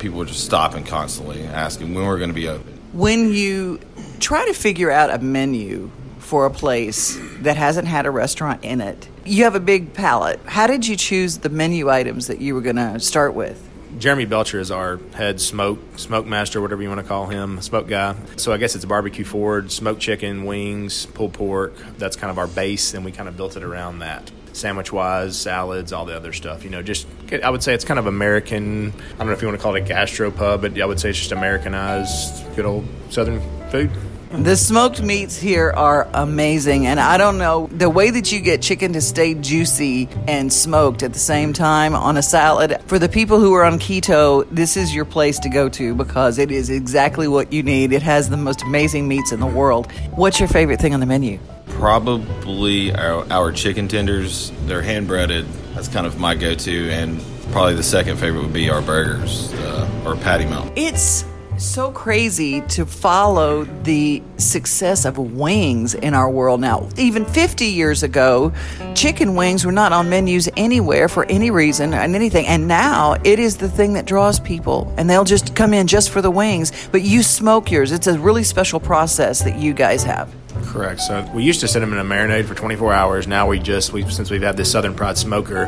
people 0.00 0.18
were 0.18 0.24
just 0.24 0.44
stopping 0.44 0.84
constantly, 0.84 1.44
asking 1.44 1.94
when 1.94 2.02
we 2.02 2.08
were 2.08 2.18
going 2.18 2.30
to 2.30 2.34
be 2.34 2.48
open. 2.48 2.72
When 2.92 3.32
you 3.32 3.78
try 4.18 4.44
to 4.46 4.52
figure 4.52 4.90
out 4.90 5.10
a 5.10 5.18
menu 5.18 5.90
for 6.34 6.46
a 6.46 6.50
place 6.50 7.16
that 7.42 7.56
hasn't 7.56 7.86
had 7.86 8.06
a 8.06 8.10
restaurant 8.10 8.64
in 8.64 8.80
it, 8.80 9.08
you 9.24 9.44
have 9.44 9.54
a 9.54 9.60
big 9.60 9.94
palette. 9.94 10.40
How 10.46 10.66
did 10.66 10.84
you 10.84 10.96
choose 10.96 11.38
the 11.38 11.48
menu 11.48 11.88
items 11.88 12.26
that 12.26 12.40
you 12.40 12.56
were 12.56 12.60
going 12.60 12.74
to 12.74 12.98
start 12.98 13.34
with? 13.34 13.62
Jeremy 13.98 14.24
Belcher 14.24 14.58
is 14.58 14.72
our 14.72 14.98
head 15.12 15.40
smoke 15.40 15.78
smoke 15.96 16.26
master, 16.26 16.60
whatever 16.60 16.82
you 16.82 16.88
want 16.88 17.00
to 17.00 17.06
call 17.06 17.26
him, 17.26 17.62
smoke 17.62 17.86
guy. 17.86 18.16
So 18.34 18.52
I 18.52 18.56
guess 18.56 18.74
it's 18.74 18.84
barbecue 18.84 19.24
forward, 19.24 19.70
smoked 19.70 20.00
chicken, 20.00 20.44
wings, 20.44 21.06
pulled 21.06 21.34
pork. 21.34 21.76
That's 21.98 22.16
kind 22.16 22.32
of 22.32 22.38
our 22.38 22.48
base, 22.48 22.94
and 22.94 23.04
we 23.04 23.12
kind 23.12 23.28
of 23.28 23.36
built 23.36 23.56
it 23.56 23.62
around 23.62 24.00
that. 24.00 24.28
Sandwich 24.54 24.92
wise, 24.92 25.38
salads, 25.38 25.92
all 25.92 26.04
the 26.04 26.16
other 26.16 26.32
stuff. 26.32 26.64
You 26.64 26.70
know, 26.70 26.82
just 26.82 27.06
I 27.44 27.48
would 27.48 27.62
say 27.62 27.74
it's 27.74 27.84
kind 27.84 28.00
of 28.00 28.08
American. 28.08 28.92
I 28.92 29.18
don't 29.18 29.28
know 29.28 29.34
if 29.34 29.40
you 29.40 29.46
want 29.46 29.60
to 29.60 29.62
call 29.62 29.76
it 29.76 29.84
a 29.84 29.86
gastro 29.86 30.32
pub, 30.32 30.62
but 30.62 30.80
I 30.80 30.84
would 30.84 30.98
say 30.98 31.10
it's 31.10 31.18
just 31.20 31.30
Americanized, 31.30 32.56
good 32.56 32.66
old 32.66 32.88
Southern 33.10 33.40
food. 33.70 33.92
The 34.38 34.56
smoked 34.56 35.00
meats 35.00 35.38
here 35.38 35.70
are 35.70 36.08
amazing, 36.12 36.86
and 36.86 36.98
I 36.98 37.18
don't 37.18 37.38
know 37.38 37.68
the 37.68 37.88
way 37.88 38.10
that 38.10 38.32
you 38.32 38.40
get 38.40 38.60
chicken 38.60 38.92
to 38.94 39.00
stay 39.00 39.34
juicy 39.34 40.08
and 40.26 40.52
smoked 40.52 41.04
at 41.04 41.12
the 41.12 41.20
same 41.20 41.52
time 41.52 41.94
on 41.94 42.16
a 42.16 42.22
salad. 42.22 42.82
For 42.86 42.98
the 42.98 43.08
people 43.08 43.38
who 43.38 43.54
are 43.54 43.62
on 43.62 43.78
keto, 43.78 44.44
this 44.50 44.76
is 44.76 44.92
your 44.92 45.04
place 45.04 45.38
to 45.38 45.48
go 45.48 45.68
to 45.70 45.94
because 45.94 46.38
it 46.38 46.50
is 46.50 46.68
exactly 46.68 47.28
what 47.28 47.52
you 47.52 47.62
need. 47.62 47.92
It 47.92 48.02
has 48.02 48.28
the 48.28 48.36
most 48.36 48.62
amazing 48.62 49.06
meats 49.06 49.30
in 49.30 49.38
the 49.38 49.46
world. 49.46 49.90
What's 50.16 50.40
your 50.40 50.48
favorite 50.48 50.80
thing 50.80 50.94
on 50.94 51.00
the 51.00 51.06
menu? 51.06 51.38
Probably 51.68 52.92
our, 52.92 53.24
our 53.32 53.52
chicken 53.52 53.86
tenders. 53.86 54.50
They're 54.66 54.82
hand 54.82 55.06
breaded. 55.06 55.46
That's 55.74 55.88
kind 55.88 56.08
of 56.08 56.18
my 56.18 56.34
go 56.34 56.56
to. 56.56 56.90
And 56.90 57.22
probably 57.52 57.74
the 57.74 57.84
second 57.84 58.16
favorite 58.16 58.42
would 58.42 58.52
be 58.52 58.68
our 58.68 58.82
burgers 58.82 59.54
uh, 59.54 60.02
or 60.04 60.16
patty 60.16 60.44
melt. 60.44 60.72
It's 60.74 61.24
so 61.58 61.90
crazy 61.92 62.60
to 62.62 62.84
follow 62.86 63.64
the 63.82 64.22
success 64.36 65.04
of 65.04 65.18
wings 65.18 65.94
in 65.94 66.14
our 66.14 66.30
world 66.30 66.60
now. 66.60 66.88
Even 66.96 67.24
50 67.24 67.66
years 67.66 68.02
ago, 68.02 68.52
chicken 68.94 69.34
wings 69.34 69.64
were 69.64 69.72
not 69.72 69.92
on 69.92 70.08
menus 70.08 70.48
anywhere 70.56 71.08
for 71.08 71.24
any 71.26 71.50
reason 71.50 71.94
and 71.94 72.14
anything. 72.14 72.46
And 72.46 72.68
now 72.68 73.16
it 73.24 73.38
is 73.38 73.56
the 73.56 73.68
thing 73.68 73.94
that 73.94 74.06
draws 74.06 74.40
people, 74.40 74.92
and 74.96 75.08
they'll 75.08 75.24
just 75.24 75.54
come 75.54 75.74
in 75.74 75.86
just 75.86 76.10
for 76.10 76.20
the 76.20 76.30
wings. 76.30 76.72
But 76.90 77.02
you 77.02 77.22
smoke 77.22 77.70
yours. 77.70 77.92
It's 77.92 78.06
a 78.06 78.18
really 78.18 78.44
special 78.44 78.80
process 78.80 79.42
that 79.44 79.58
you 79.58 79.72
guys 79.72 80.02
have. 80.04 80.34
Correct. 80.64 81.00
So 81.00 81.28
we 81.34 81.42
used 81.42 81.60
to 81.60 81.68
sit 81.68 81.80
them 81.80 81.92
in 81.92 81.98
a 81.98 82.04
marinade 82.04 82.46
for 82.46 82.54
24 82.54 82.92
hours. 82.92 83.26
Now 83.26 83.46
we 83.46 83.58
just 83.58 83.92
we 83.92 84.08
since 84.10 84.30
we've 84.30 84.42
had 84.42 84.56
this 84.56 84.70
Southern 84.70 84.94
Pride 84.94 85.18
smoker, 85.18 85.66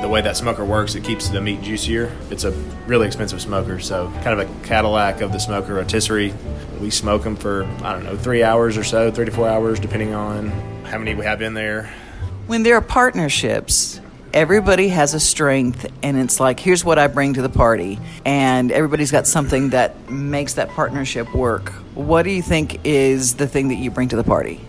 the 0.00 0.08
way 0.08 0.20
that 0.20 0.36
smoker 0.36 0.64
works, 0.64 0.94
it 0.94 1.04
keeps 1.04 1.28
the 1.28 1.40
meat 1.40 1.62
juicier. 1.62 2.10
It's 2.30 2.44
a 2.44 2.50
really 2.86 3.06
expensive 3.06 3.40
smoker, 3.40 3.78
so 3.78 4.10
kind 4.22 4.38
of 4.38 4.40
a 4.40 4.66
Cadillac 4.66 5.20
of 5.20 5.32
the 5.32 5.38
smoker 5.38 5.74
rotisserie. 5.74 6.34
We 6.80 6.90
smoke 6.90 7.22
them 7.22 7.36
for 7.36 7.64
I 7.82 7.92
don't 7.92 8.04
know 8.04 8.16
three 8.16 8.42
hours 8.42 8.76
or 8.76 8.84
so, 8.84 9.10
three 9.10 9.26
to 9.26 9.30
four 9.30 9.48
hours, 9.48 9.78
depending 9.78 10.14
on 10.14 10.48
how 10.84 10.98
many 10.98 11.14
we 11.14 11.24
have 11.24 11.42
in 11.42 11.54
there. 11.54 11.92
When 12.46 12.62
there 12.62 12.76
are 12.76 12.82
partnerships, 12.82 14.00
everybody 14.34 14.88
has 14.88 15.14
a 15.14 15.20
strength, 15.20 15.90
and 16.02 16.16
it's 16.16 16.40
like, 16.40 16.58
here's 16.58 16.84
what 16.84 16.98
I 16.98 17.06
bring 17.06 17.34
to 17.34 17.42
the 17.42 17.48
party, 17.48 17.98
and 18.24 18.72
everybody's 18.72 19.12
got 19.12 19.26
something 19.26 19.70
that 19.70 20.10
makes 20.10 20.54
that 20.54 20.70
partnership 20.70 21.32
work. 21.34 21.70
What 21.94 22.22
do 22.22 22.30
you 22.30 22.42
think 22.42 22.80
is 22.84 23.34
the 23.34 23.46
thing 23.46 23.68
that 23.68 23.76
you 23.76 23.90
bring 23.90 24.08
to 24.08 24.16
the 24.16 24.24
party? 24.24 24.60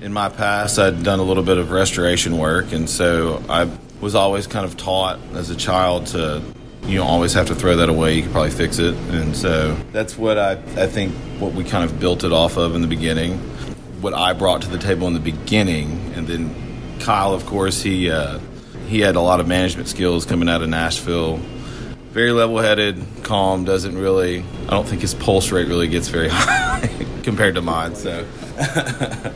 In 0.00 0.12
my 0.12 0.28
past, 0.30 0.78
I'd 0.78 1.04
done 1.04 1.20
a 1.20 1.22
little 1.22 1.44
bit 1.44 1.58
of 1.58 1.70
restoration 1.70 2.38
work, 2.38 2.72
and 2.72 2.90
so 2.90 3.42
I 3.48 3.70
was 4.02 4.14
always 4.16 4.46
kind 4.46 4.66
of 4.66 4.76
taught 4.76 5.18
as 5.34 5.48
a 5.48 5.56
child 5.56 6.08
to 6.08 6.42
you 6.84 6.98
don't 6.98 7.06
always 7.06 7.32
have 7.34 7.46
to 7.46 7.54
throw 7.54 7.76
that 7.76 7.88
away. 7.88 8.16
You 8.16 8.22
can 8.22 8.32
probably 8.32 8.50
fix 8.50 8.78
it, 8.78 8.94
and 9.10 9.36
so 9.36 9.74
that's 9.92 10.18
what 10.18 10.36
I 10.36 10.52
I 10.52 10.86
think 10.88 11.14
what 11.38 11.52
we 11.52 11.64
kind 11.64 11.84
of 11.84 12.00
built 12.00 12.24
it 12.24 12.32
off 12.32 12.56
of 12.56 12.74
in 12.74 12.82
the 12.82 12.88
beginning. 12.88 13.38
What 14.00 14.14
I 14.14 14.32
brought 14.32 14.62
to 14.62 14.68
the 14.68 14.78
table 14.78 15.06
in 15.06 15.14
the 15.14 15.20
beginning, 15.20 16.12
and 16.16 16.26
then 16.26 16.52
Kyle, 16.98 17.32
of 17.32 17.46
course, 17.46 17.82
he 17.82 18.10
uh, 18.10 18.40
he 18.88 19.00
had 19.00 19.14
a 19.14 19.20
lot 19.20 19.38
of 19.38 19.46
management 19.46 19.88
skills 19.88 20.24
coming 20.26 20.48
out 20.48 20.60
of 20.60 20.68
Nashville. 20.68 21.36
Very 22.10 22.32
level-headed, 22.32 23.02
calm. 23.22 23.64
Doesn't 23.64 23.96
really. 23.96 24.44
I 24.66 24.70
don't 24.70 24.86
think 24.86 25.02
his 25.02 25.14
pulse 25.14 25.52
rate 25.52 25.68
really 25.68 25.88
gets 25.88 26.08
very 26.08 26.28
high 26.30 26.90
compared 27.22 27.54
to 27.54 27.62
mine. 27.62 27.94
So. 27.94 28.26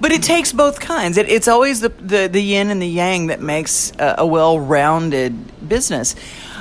But 0.00 0.12
it 0.12 0.22
takes 0.22 0.52
both 0.52 0.80
kinds. 0.80 1.18
It, 1.18 1.28
it's 1.28 1.46
always 1.46 1.80
the, 1.80 1.90
the, 1.90 2.26
the 2.26 2.42
yin 2.42 2.70
and 2.70 2.80
the 2.80 2.88
yang 2.88 3.26
that 3.26 3.40
makes 3.40 3.92
a, 3.98 4.16
a 4.18 4.26
well 4.26 4.58
rounded 4.58 5.68
business. 5.68 6.16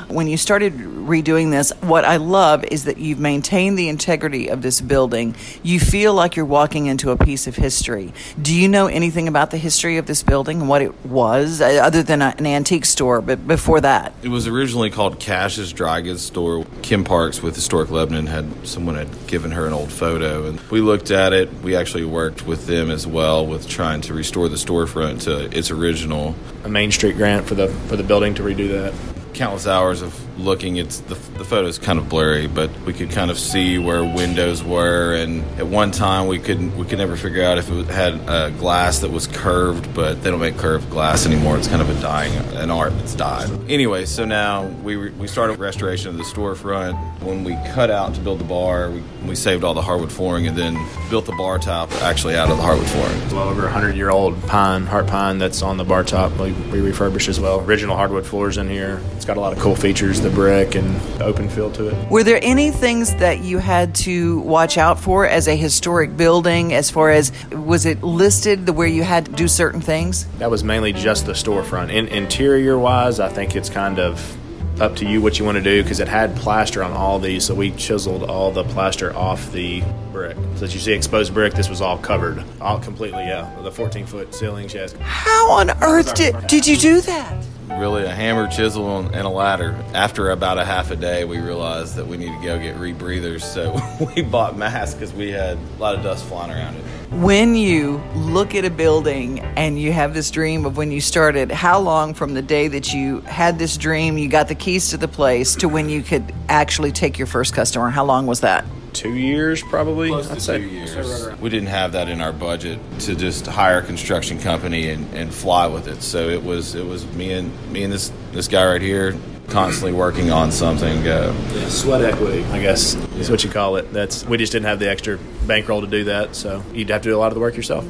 When 0.10 0.28
you 0.28 0.38
started 0.38 0.74
redoing 0.74 1.52
this, 1.52 1.72
what 1.82 2.04
I 2.04 2.18
love 2.18 2.64
is 2.64 2.86
that 2.86 2.98
you've 2.98 3.20
maintained 3.20 3.78
the 3.78 3.90
integrity 3.90 4.48
of 4.48 4.64
this 4.64 4.82
building. 4.82 5.36
You 5.62 5.80
feel 5.80 6.16
like 6.16 6.36
you're 6.36 6.46
walking 6.46 6.88
into 6.88 7.12
a 7.12 7.18
piece 7.18 7.46
of 7.46 7.56
history. 7.56 8.12
Do 8.42 8.56
you 8.56 8.68
know 8.68 8.88
anything 8.88 9.28
about 9.28 9.52
the 9.52 9.58
history 9.58 9.98
of 9.98 10.08
this 10.08 10.24
building 10.24 10.62
and 10.62 10.68
what 10.68 10.82
it 10.82 11.06
was, 11.06 11.62
uh, 11.62 11.66
other 11.84 12.02
than 12.02 12.24
a, 12.24 12.34
an 12.40 12.48
antique 12.48 12.86
store, 12.86 13.22
but 13.22 13.48
before 13.48 13.82
that? 13.82 14.12
It 14.24 14.30
was 14.30 14.48
originally 14.48 14.90
called 14.90 15.20
Cash's 15.20 15.72
Dry 15.72 16.02
Goods 16.02 16.24
Store. 16.24 16.66
Kim 16.82 17.04
Parks 17.04 17.44
with 17.44 17.54
Historic 17.54 17.92
Lebanon 17.92 18.26
had 18.26 18.68
someone 18.68 18.96
had 18.96 19.28
given 19.28 19.52
her 19.52 19.68
an 19.68 19.74
old 19.74 19.92
photo, 19.92 20.48
and 20.48 20.60
we 20.72 20.82
looked 20.82 21.12
at 21.12 21.34
it. 21.34 21.54
We 21.62 21.76
actually 21.76 22.06
worked 22.06 22.48
with 22.48 22.66
them 22.66 22.90
as 22.90 23.06
well 23.06 23.46
with 23.46 23.68
trying 23.68 24.02
to 24.02 24.16
restore 24.16 24.50
the 24.50 24.56
storefront 24.56 25.22
to 25.26 25.56
its 25.56 25.70
original. 25.70 26.34
A 26.64 26.70
Main 26.70 26.90
Street 26.92 27.16
grant 27.16 27.46
for 27.46 27.54
the 27.54 27.68
for 27.68 27.96
the 27.96 28.04
building 28.04 28.34
to 28.34 28.42
redo 28.42 28.70
that. 28.70 29.19
Countless 29.34 29.68
hours 29.68 30.02
of 30.02 30.14
looking. 30.40 30.78
It's 30.78 31.00
the, 31.02 31.16
the 31.16 31.46
photo's 31.46 31.78
kind 31.78 32.00
of 32.00 32.10
blurry, 32.10 32.48
but 32.48 32.70
we 32.82 32.94
could 32.94 33.12
kind 33.12 33.32
of 33.32 33.38
see 33.38 33.78
where 33.78 34.04
windows 34.04 34.64
were. 34.64 35.16
And 35.16 35.44
at 35.60 35.68
one 35.68 35.92
time, 35.92 36.28
we 36.28 36.40
couldn't 36.40 36.78
we 36.78 36.86
could 36.86 36.98
never 36.98 37.16
figure 37.16 37.44
out 37.44 37.58
if 37.58 37.70
it 37.70 37.86
had 37.88 38.14
a 38.28 38.52
glass 38.58 39.00
that 39.00 39.12
was 39.12 39.28
curved, 39.28 39.94
but 39.94 40.24
they 40.24 40.30
don't 40.30 40.40
make 40.40 40.58
curved 40.58 40.90
glass 40.90 41.26
anymore. 41.26 41.58
It's 41.58 41.68
kind 41.68 41.82
of 41.82 41.90
a 41.90 42.02
dying 42.02 42.34
an 42.56 42.72
art 42.72 42.96
that's 42.98 43.16
died. 43.16 43.50
Anyway, 43.70 44.06
so 44.06 44.26
now 44.26 44.68
we 44.84 44.98
we 45.12 45.28
started 45.28 45.60
restoration 45.60 46.10
of 46.10 46.18
the 46.18 46.24
storefront. 46.24 46.98
When 47.22 47.44
we 47.44 47.54
cut 47.74 47.90
out 47.90 48.16
to 48.16 48.22
build 48.22 48.40
the 48.40 48.46
bar, 48.46 48.90
we, 48.90 49.04
we 49.26 49.36
saved 49.36 49.64
all 49.64 49.74
the 49.74 49.82
hardwood 49.82 50.12
flooring 50.12 50.48
and 50.48 50.58
then 50.58 50.74
built 51.10 51.26
the 51.26 51.34
bar 51.34 51.60
top 51.60 51.92
actually 52.02 52.36
out 52.36 52.50
of 52.50 52.58
the 52.58 52.64
hardwood 52.64 52.88
flooring. 52.88 53.20
Well 53.32 53.50
over 53.50 53.64
100 53.64 53.96
year 53.96 54.10
old 54.10 54.42
pine, 54.48 54.86
heart 54.86 55.08
pine 55.08 55.38
that's 55.38 55.62
on 55.62 55.78
the 55.78 55.84
bar 55.84 56.04
top. 56.04 56.38
We, 56.40 56.52
we 56.52 56.82
refurbished 56.82 57.30
as 57.30 57.40
well. 57.40 57.62
Original 57.62 57.96
hardwood 57.96 58.26
floors 58.26 58.58
in 58.58 58.70
here. 58.70 59.02
It's 59.16 59.26
got 59.26 59.38
a 59.38 59.40
lot 59.40 59.54
of 59.54 59.60
cool 59.60 59.76
features, 59.76 60.22
brick 60.30 60.76
and 60.76 61.00
open 61.22 61.50
feel 61.50 61.72
to 61.72 61.90
it. 61.90 62.10
Were 62.10 62.24
there 62.24 62.40
any 62.42 62.72
things 62.72 63.16
that 63.16 63.40
you 63.40 63.58
had 63.58 63.96
to 63.96 64.40
watch 64.42 64.78
out 64.78 65.00
for 65.00 65.28
as 65.28 65.48
a 65.48 65.56
historic 65.56 66.16
building 66.16 66.74
as 66.74 66.90
far 66.90 67.12
as 67.12 67.32
was 67.52 67.86
it 67.86 68.04
listed 68.04 68.66
the 68.66 68.74
where 68.74 68.88
you 68.88 69.04
had 69.04 69.26
to 69.26 69.32
do 69.32 69.48
certain 69.48 69.82
things? 69.82 70.26
That 70.38 70.52
was 70.52 70.64
mainly 70.64 70.94
just 70.94 71.26
the 71.26 71.34
storefront. 71.34 71.92
In, 71.92 72.08
interior 72.08 72.78
wise, 72.78 73.20
I 73.20 73.30
think 73.30 73.56
it's 73.56 73.70
kind 73.70 74.00
of 74.00 74.38
up 74.82 74.96
to 74.96 75.06
you 75.06 75.22
what 75.22 75.38
you 75.38 75.46
want 75.46 75.58
to 75.58 75.64
do 75.64 75.84
because 75.84 76.00
it 76.00 76.08
had 76.08 76.36
plaster 76.38 76.84
on 76.84 76.92
all 76.92 77.20
these, 77.20 77.44
so 77.44 77.54
we 77.54 77.72
chiseled 77.72 78.24
all 78.24 78.52
the 78.52 78.64
plaster 78.64 79.16
off 79.16 79.52
the 79.52 79.84
brick. 80.12 80.38
So 80.56 80.62
that 80.62 80.74
you 80.74 80.80
see 80.80 80.94
exposed 80.94 81.34
brick, 81.34 81.54
this 81.54 81.70
was 81.70 81.82
all 81.82 81.98
covered, 81.98 82.44
all 82.62 82.80
completely, 82.80 83.24
yeah. 83.24 83.54
The 83.62 83.72
14 83.72 84.06
foot 84.06 84.34
ceilings, 84.34 84.74
yes. 84.74 84.94
How 85.02 85.52
on 85.52 85.72
earth 85.84 86.14
did, 86.16 86.48
did 86.48 86.66
you 86.66 86.78
do 86.78 87.02
that? 87.02 87.46
Really, 87.70 88.04
a 88.04 88.10
hammer, 88.10 88.48
chisel, 88.48 89.00
and 89.00 89.16
a 89.16 89.30
ladder. 89.30 89.76
After 89.94 90.32
about 90.32 90.58
a 90.58 90.66
half 90.66 90.92
a 90.92 90.96
day, 90.96 91.24
we 91.24 91.38
realized 91.40 91.96
that 91.96 92.08
we 92.08 92.18
need 92.18 92.38
to 92.38 92.44
go 92.44 92.60
get 92.60 92.76
rebreathers, 92.76 93.42
so 93.42 93.80
we 94.16 94.22
bought 94.22 94.58
masks 94.58 94.96
because 94.96 95.14
we 95.14 95.30
had 95.30 95.58
a 95.58 95.80
lot 95.80 95.96
of 95.96 96.04
dust 96.04 96.26
flying 96.26 96.52
around 96.52 96.76
it. 96.76 96.84
When 97.12 97.56
you 97.56 98.02
look 98.16 98.56
at 98.56 98.66
a 98.66 98.70
building 98.70 99.40
and 99.40 99.80
you 99.80 99.94
have 99.94 100.14
this 100.14 100.30
dream 100.30 100.66
of 100.66 100.78
when 100.78 100.92
you 100.92 101.00
started, 101.00 101.52
how 101.52 101.80
long 101.80 102.14
from 102.14 102.34
the 102.34 102.42
day 102.42 102.68
that 102.68 102.94
you 102.94 103.22
had 103.22 103.60
this 103.60 103.78
dream, 103.78 104.18
you 104.18 104.28
got 104.28 104.48
the 104.48 104.56
keys 104.56 104.90
to 104.90 104.98
the 104.98 105.08
place, 105.08 105.56
to 105.58 105.70
when 105.70 105.90
you 105.90 106.02
could 106.02 106.34
actually 106.50 106.92
take 106.92 107.18
your 107.18 107.28
first 107.28 107.54
customer? 107.54 107.90
How 107.90 108.04
long 108.04 108.26
was 108.26 108.42
that? 108.42 108.66
Two 109.00 109.16
years, 109.16 109.64
probably. 109.64 110.10
Close 110.10 110.28
to 110.28 110.60
two 110.60 110.68
years. 110.68 111.40
We 111.40 111.50
didn't 111.50 111.70
have 111.70 111.94
that 111.94 112.10
in 112.10 112.20
our 112.20 112.34
budget 112.34 112.80
to 113.00 113.16
just 113.16 113.48
hire 113.48 113.78
a 113.78 113.82
construction 113.82 114.40
company 114.40 114.90
and, 114.90 115.14
and 115.14 115.34
fly 115.34 115.68
with 115.68 115.88
it. 115.88 116.04
So 116.04 116.28
it 116.28 116.44
was 116.44 116.76
it 116.76 116.86
was 116.86 117.06
me 117.14 117.32
and 117.32 117.72
me 117.72 117.84
and 117.84 117.94
this 117.94 118.12
this 118.34 118.50
guy 118.50 118.66
right 118.66 118.82
here 118.82 119.18
constantly 119.48 119.94
working 119.94 120.32
on 120.32 120.52
something. 120.52 121.08
Uh, 121.08 121.34
yeah, 121.54 121.70
sweat 121.70 122.02
equity, 122.02 122.44
I 122.48 122.62
guess 122.62 122.96
is 123.16 123.32
what 123.32 123.42
you 123.46 123.50
call 123.50 123.78
it. 123.78 123.94
That's 123.94 124.26
we 124.26 124.36
just 124.36 124.52
didn't 124.52 124.66
have 124.66 124.80
the 124.80 124.90
extra 124.90 125.18
bankroll 125.48 125.80
to 125.80 125.88
do 125.88 126.04
that, 126.04 126.36
so 126.36 126.62
you'd 126.74 126.90
have 126.90 127.02
to 127.04 127.10
do 127.10 127.16
a 127.16 127.20
lot 127.20 127.28
of 127.28 127.36
the 127.36 127.40
work 127.40 127.56
yourself. 127.56 127.86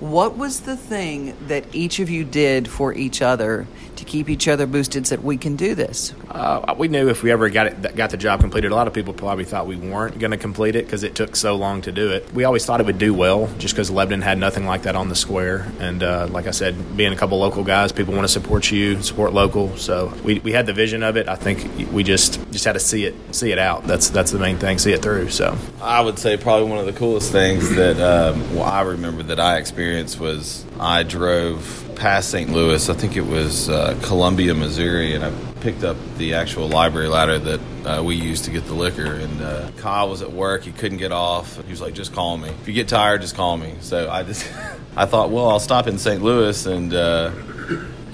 What 0.00 0.36
was 0.36 0.60
the 0.60 0.76
thing 0.76 1.34
that 1.48 1.74
each 1.74 2.00
of 2.00 2.10
you 2.10 2.22
did 2.22 2.68
for 2.68 2.92
each 2.92 3.22
other 3.22 3.66
to 4.00 4.06
keep 4.06 4.30
each 4.30 4.48
other 4.48 4.66
boosted 4.66 5.06
so 5.06 5.16
that 5.16 5.22
we 5.22 5.36
can 5.36 5.56
do 5.56 5.74
this? 5.74 6.14
Uh, 6.30 6.74
we 6.76 6.88
knew 6.88 7.08
if 7.08 7.22
we 7.22 7.30
ever 7.30 7.50
got 7.50 7.66
it, 7.66 7.96
got 7.96 8.10
the 8.10 8.16
job 8.16 8.40
completed. 8.40 8.72
A 8.72 8.74
lot 8.74 8.86
of 8.86 8.94
people 8.94 9.12
probably 9.12 9.44
thought 9.44 9.66
we 9.66 9.76
weren't 9.76 10.18
going 10.18 10.30
to 10.30 10.38
complete 10.38 10.74
it 10.74 10.86
because 10.86 11.02
it 11.02 11.14
took 11.14 11.36
so 11.36 11.54
long 11.54 11.82
to 11.82 11.92
do 11.92 12.10
it. 12.10 12.32
We 12.32 12.44
always 12.44 12.64
thought 12.64 12.80
it 12.80 12.86
would 12.86 12.98
do 12.98 13.12
well, 13.12 13.48
just 13.58 13.74
because 13.74 13.90
Lebanon 13.90 14.22
had 14.22 14.38
nothing 14.38 14.64
like 14.64 14.82
that 14.82 14.96
on 14.96 15.10
the 15.10 15.14
square. 15.14 15.70
And 15.78 16.02
uh, 16.02 16.28
like 16.30 16.46
I 16.46 16.50
said, 16.50 16.96
being 16.96 17.12
a 17.12 17.16
couple 17.16 17.38
local 17.38 17.62
guys, 17.62 17.92
people 17.92 18.14
want 18.14 18.24
to 18.24 18.32
support 18.32 18.70
you, 18.70 19.00
support 19.02 19.34
local. 19.34 19.76
So 19.76 20.12
we, 20.24 20.38
we 20.38 20.52
had 20.52 20.64
the 20.64 20.72
vision 20.72 21.02
of 21.02 21.18
it. 21.18 21.28
I 21.28 21.36
think 21.36 21.92
we 21.92 22.02
just 22.02 22.40
just 22.50 22.64
had 22.64 22.72
to 22.72 22.80
see 22.80 23.04
it 23.04 23.14
see 23.32 23.52
it 23.52 23.58
out. 23.58 23.86
That's 23.86 24.08
that's 24.08 24.30
the 24.30 24.38
main 24.38 24.56
thing, 24.56 24.78
see 24.78 24.92
it 24.92 25.02
through. 25.02 25.28
So 25.28 25.58
I 25.82 26.00
would 26.00 26.18
say 26.18 26.38
probably 26.38 26.70
one 26.70 26.78
of 26.78 26.86
the 26.86 26.94
coolest 26.94 27.32
things 27.32 27.74
that 27.76 28.00
um, 28.00 28.56
well, 28.56 28.64
I 28.64 28.80
remember 28.80 29.22
that 29.24 29.38
I 29.38 29.58
experienced 29.58 30.18
was 30.18 30.64
I 30.78 31.02
drove 31.02 31.89
past 32.00 32.30
St. 32.30 32.50
Louis. 32.50 32.88
I 32.88 32.94
think 32.94 33.14
it 33.14 33.26
was 33.26 33.68
uh, 33.68 33.96
Columbia, 34.02 34.54
Missouri, 34.54 35.14
and 35.14 35.22
I 35.22 35.30
picked 35.60 35.84
up 35.84 35.98
the 36.16 36.32
actual 36.32 36.66
library 36.66 37.08
ladder 37.08 37.38
that 37.38 37.60
uh, 37.84 38.02
we 38.02 38.14
used 38.14 38.46
to 38.46 38.50
get 38.50 38.64
the 38.64 38.72
liquor. 38.72 39.04
And 39.04 39.42
uh, 39.42 39.70
Kyle 39.76 40.08
was 40.08 40.22
at 40.22 40.32
work; 40.32 40.62
he 40.62 40.72
couldn't 40.72 40.96
get 40.96 41.12
off. 41.12 41.62
He 41.62 41.70
was 41.70 41.82
like, 41.82 41.92
"Just 41.92 42.14
call 42.14 42.38
me. 42.38 42.48
If 42.48 42.66
you 42.66 42.72
get 42.72 42.88
tired, 42.88 43.20
just 43.20 43.36
call 43.36 43.58
me." 43.58 43.74
So 43.82 44.08
I 44.10 44.22
just, 44.22 44.50
I 44.96 45.04
thought, 45.04 45.30
well, 45.30 45.50
I'll 45.50 45.60
stop 45.60 45.86
in 45.86 45.98
St. 45.98 46.22
Louis 46.22 46.64
and 46.64 46.94
uh, 46.94 47.32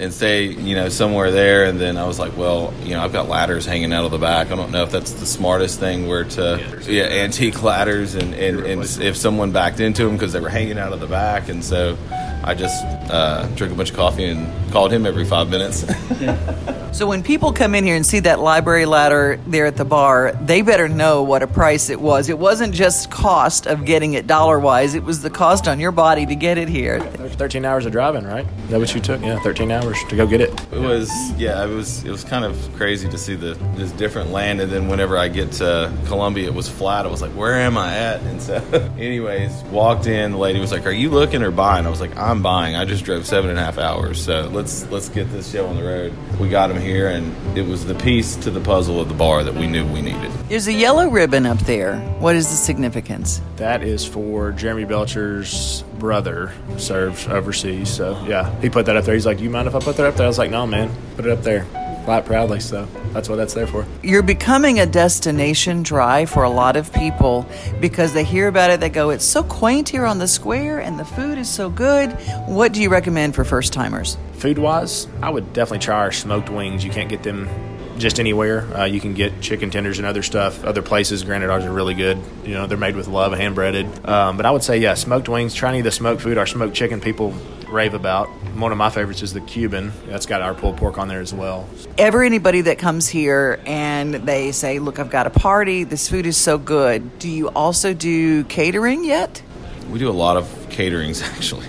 and 0.01 0.13
stay, 0.13 0.47
you 0.47 0.75
know, 0.75 0.89
somewhere 0.89 1.31
there. 1.31 1.65
And 1.67 1.81
then 1.81 1.97
I 1.97 2.07
was 2.07 2.19
like, 2.19 2.37
well, 2.37 2.75
you 2.83 2.91
know, 2.91 3.03
I've 3.03 3.13
got 3.13 3.29
ladders 3.29 3.67
hanging 3.67 3.93
out 3.93 4.05
of 4.05 4.11
the 4.11 4.19
back. 4.19 4.51
I 4.51 4.57
don't 4.57 4.73
know 4.73 4.83
if 4.83 4.91
that's 4.91 5.13
the 5.13 5.27
smartest 5.27 5.79
thing 5.79 6.09
where 6.09 6.25
to, 6.25 6.83
yeah, 6.89 7.05
antique 7.05 7.63
ladders, 7.63 8.17
and 8.17 8.35
and, 8.35 8.67
and 8.67 8.83
if 8.83 9.17
someone 9.17 9.53
backed 9.53 9.79
into 9.79 10.07
them 10.07 10.15
because 10.15 10.33
they 10.33 10.41
were 10.41 10.49
hanging 10.49 10.77
out 10.77 10.93
of 10.93 10.99
the 10.99 11.07
back, 11.07 11.49
and 11.49 11.65
so. 11.65 11.97
I 12.47 12.55
just 12.55 12.85
uh, 13.11 13.49
drank 13.57 13.73
a 13.73 13.77
bunch 13.77 13.91
of 13.91 13.97
coffee 13.97 14.25
and 14.25 14.73
called 14.73 14.93
him 14.93 15.05
every 15.05 15.25
five 15.25 15.51
minutes. 15.51 15.85
so 16.97 17.05
when 17.05 17.25
people 17.25 17.53
come 17.53 17.75
in 17.75 17.85
here 17.85 17.97
and 17.97 18.07
see 18.07 18.21
that 18.21 18.39
library 18.39 18.87
ladder 18.87 19.41
there 19.49 19.67
at 19.67 19.77
the 19.77 19.85
bar, 19.85 20.31
they 20.43 20.63
better 20.63 20.89
know 20.89 21.25
what 21.25 21.43
a 21.43 21.49
price 21.49 21.91
it 21.91 22.01
was. 22.01 22.29
It 22.29 22.39
wasn't 22.39 22.73
just 22.73 23.11
cost 23.11 23.67
of 23.67 23.85
getting 23.85 24.15
it 24.15 24.29
dollar 24.29 24.61
wise; 24.61 24.95
it 24.95 25.03
was 25.03 25.23
the 25.23 25.31
cost 25.31 25.67
on 25.67 25.81
your 25.81 25.91
body 25.91 26.25
to 26.25 26.37
get 26.37 26.57
it 26.57 26.69
here. 26.69 27.01
Thirteen 27.01 27.65
hours 27.65 27.85
of 27.85 27.91
driving, 27.91 28.25
right? 28.25 28.47
Is 28.65 28.71
that 28.71 28.79
what 28.79 28.95
you 28.95 29.01
took? 29.01 29.21
Yeah, 29.23 29.41
thirteen 29.41 29.73
hours 29.73 29.99
to 30.09 30.17
go 30.17 30.25
get 30.25 30.41
it. 30.41 30.51
It 30.73 30.79
was 30.79 31.11
yeah, 31.33 31.65
it 31.65 31.69
was 31.69 32.05
it 32.05 32.11
was 32.11 32.23
kind 32.23 32.45
of 32.45 32.57
crazy 32.77 33.09
to 33.09 33.19
see 33.19 33.35
the 33.35 33.55
this 33.75 33.91
different 33.93 34.31
land, 34.31 34.61
and 34.61 34.71
then 34.71 34.87
whenever 34.87 35.19
I 35.19 35.27
get 35.27 35.51
to 35.53 35.93
Columbia, 36.07 36.47
it 36.47 36.55
was 36.55 36.69
flat. 36.69 37.07
I 37.07 37.09
was 37.09 37.23
like, 37.23 37.33
where 37.33 37.55
am 37.55 37.77
I 37.77 37.97
at? 37.97 38.21
And 38.23 38.41
so, 38.41 38.55
anyways, 38.99 39.53
walked 39.65 40.07
in. 40.07 40.31
The 40.31 40.39
lady 40.39 40.61
was 40.61 40.71
like, 40.71 40.87
"Are 40.87 40.93
you 40.93 41.11
looking 41.11 41.43
or 41.43 41.51
buying?" 41.51 41.87
I 41.87 41.91
was 41.91 42.01
like, 42.01 42.17
"I'm 42.17 42.36
buying. 42.43 42.77
I 42.77 42.85
just 42.85 43.05
drove 43.05 43.27
seven 43.27 43.51
and 43.51 43.59
a 43.59 43.63
half 43.63 43.79
hours, 43.79 44.21
so 44.23 44.49
let's 44.53 44.91
let's 44.91 45.09
get 45.09 45.31
this 45.33 45.51
show 45.51 45.67
on 45.67 45.77
the 45.77 45.85
road." 45.85 46.13
We 46.41 46.49
got 46.49 46.71
him 46.71 46.81
here, 46.81 47.09
and 47.09 47.35
it 47.57 47.67
was 47.67 47.87
the 47.87 47.95
piece 47.95 48.37
to 48.37 48.51
the 48.51 48.61
puzzle 48.61 49.01
of 49.01 49.09
the 49.09 49.15
bar 49.15 49.43
that 49.43 49.55
we 49.55 49.67
knew 49.67 49.87
we 49.87 50.03
needed. 50.03 50.31
There's 50.49 50.67
a 50.67 50.73
yellow 50.73 51.09
ribbon 51.09 51.47
up 51.47 51.59
there. 51.61 51.99
What 52.19 52.37
is 52.37 52.49
the 52.49 52.57
significance? 52.57 53.41
That 53.57 53.83
is 53.83 54.05
for 54.05 54.53
Jeremy 54.53 54.85
Belcher's 54.85 55.83
brother 55.99 56.53
served 56.77 57.29
overseas. 57.29 57.89
So 57.89 58.23
yeah, 58.27 58.59
he 58.61 58.69
put 58.71 58.87
that 58.87 58.97
up 58.97 59.05
there. 59.05 59.15
He's 59.15 59.27
like, 59.27 59.39
"Do 59.39 59.45
you 59.45 59.51
mind 59.51 59.69
if 59.69 59.75
I 59.75 59.81
put 59.81 59.97
that 59.97 60.07
up 60.07 60.17
there?" 60.17 60.27
I 60.27 60.29
was 60.29 60.39
like, 60.39 60.51
"No, 60.51 60.67
man, 60.67 60.91
put 61.17 61.27
it 61.27 61.33
up 61.33 61.43
there." 61.43 61.67
Quite 62.07 62.25
proudly, 62.25 62.61
so 62.61 62.87
that's 63.13 63.29
what 63.29 63.35
that's 63.35 63.53
there 63.53 63.67
for. 63.67 63.85
You're 64.01 64.23
becoming 64.23 64.79
a 64.79 64.87
destination 64.87 65.83
drive 65.83 66.31
for 66.31 66.45
a 66.45 66.49
lot 66.49 66.77
of 66.77 66.93
people 66.93 67.49
because 67.81 68.15
they 68.15 68.23
hear 68.23 68.47
about 68.47 68.71
it. 68.71 68.79
They 68.79 68.89
go, 68.89 69.11
"It's 69.11 69.25
so 69.25 69.43
quaint 69.43 69.89
here 69.89 70.07
on 70.07 70.21
the 70.21 70.29
square, 70.29 70.79
and 70.79 71.01
the 71.01 71.05
food 71.05 71.37
is 71.37 71.49
so 71.49 71.69
good." 71.69 72.13
What 72.47 72.73
do 72.73 72.81
you 72.81 72.91
recommend 72.91 73.35
for 73.35 73.43
first 73.43 73.73
timers? 73.73 74.17
Food 74.35 74.57
wise, 74.57 75.09
I 75.21 75.31
would 75.31 75.53
definitely 75.53 75.81
try 75.81 75.97
our 75.97 76.13
smoked 76.13 76.49
wings. 76.49 76.85
You 76.85 76.93
can't 76.93 77.09
get 77.09 77.25
them 77.25 77.49
just 77.99 78.21
anywhere. 78.21 78.65
Uh, 78.73 78.85
you 78.85 79.01
can 79.01 79.13
get 79.13 79.41
chicken 79.41 79.71
tenders 79.71 79.99
and 79.99 80.07
other 80.07 80.23
stuff. 80.23 80.65
Other 80.65 80.83
places, 80.83 81.25
granted, 81.25 81.51
ours 81.51 81.65
are 81.65 81.73
really 81.73 81.95
good. 81.95 82.19
You 82.45 82.55
know, 82.55 82.69
they're 82.69 82.79
made 82.79 82.95
with 82.95 83.09
love, 83.09 83.33
hand 83.33 83.57
breaded. 83.57 83.87
Um, 84.09 84.37
but 84.37 84.47
I 84.47 84.53
would 84.53 84.63
say, 84.63 84.79
yeah, 84.79 84.95
smoked 84.95 85.29
wings. 85.29 85.55
Try 85.55 85.71
any 85.71 85.79
of 85.79 85.85
the 85.85 85.91
smoked 85.91 86.23
food. 86.23 86.39
Our 86.39 86.47
smoked 86.47 86.75
chicken 86.75 87.01
people 87.01 87.35
rave 87.69 87.95
about. 87.95 88.29
One 88.57 88.73
of 88.73 88.79
my 88.79 88.89
favorites 88.89 89.23
is 89.23 89.35
the 89.35 89.43
Cuban. 89.43 89.93
That's 90.07 90.25
got 90.25 90.41
our 90.41 90.55
pulled 90.55 90.79
pork 90.79 90.97
on 90.97 91.09
there 91.09 91.21
as 91.21 91.35
well. 91.35 91.69
Ever 91.99 92.23
anybody 92.23 92.63
that 92.63 92.79
comes 92.79 93.07
here 93.07 93.61
and 93.67 94.15
they 94.15 94.51
say, 94.53 94.79
"Look, 94.79 94.99
I've 94.99 95.11
got 95.11 95.27
a 95.27 95.31
party. 95.31 95.85
This 95.85 96.09
food 96.09 96.25
is 96.25 96.39
so 96.39 96.57
good." 96.57 97.19
Do 97.19 97.29
you 97.29 97.49
also 97.49 97.93
do 97.93 98.45
catering 98.45 99.05
yet? 99.05 99.43
We 99.91 99.99
do 99.99 100.09
a 100.09 100.13
lot 100.13 100.39
of 100.39 100.45
caterings 100.71 101.23
actually 101.37 101.67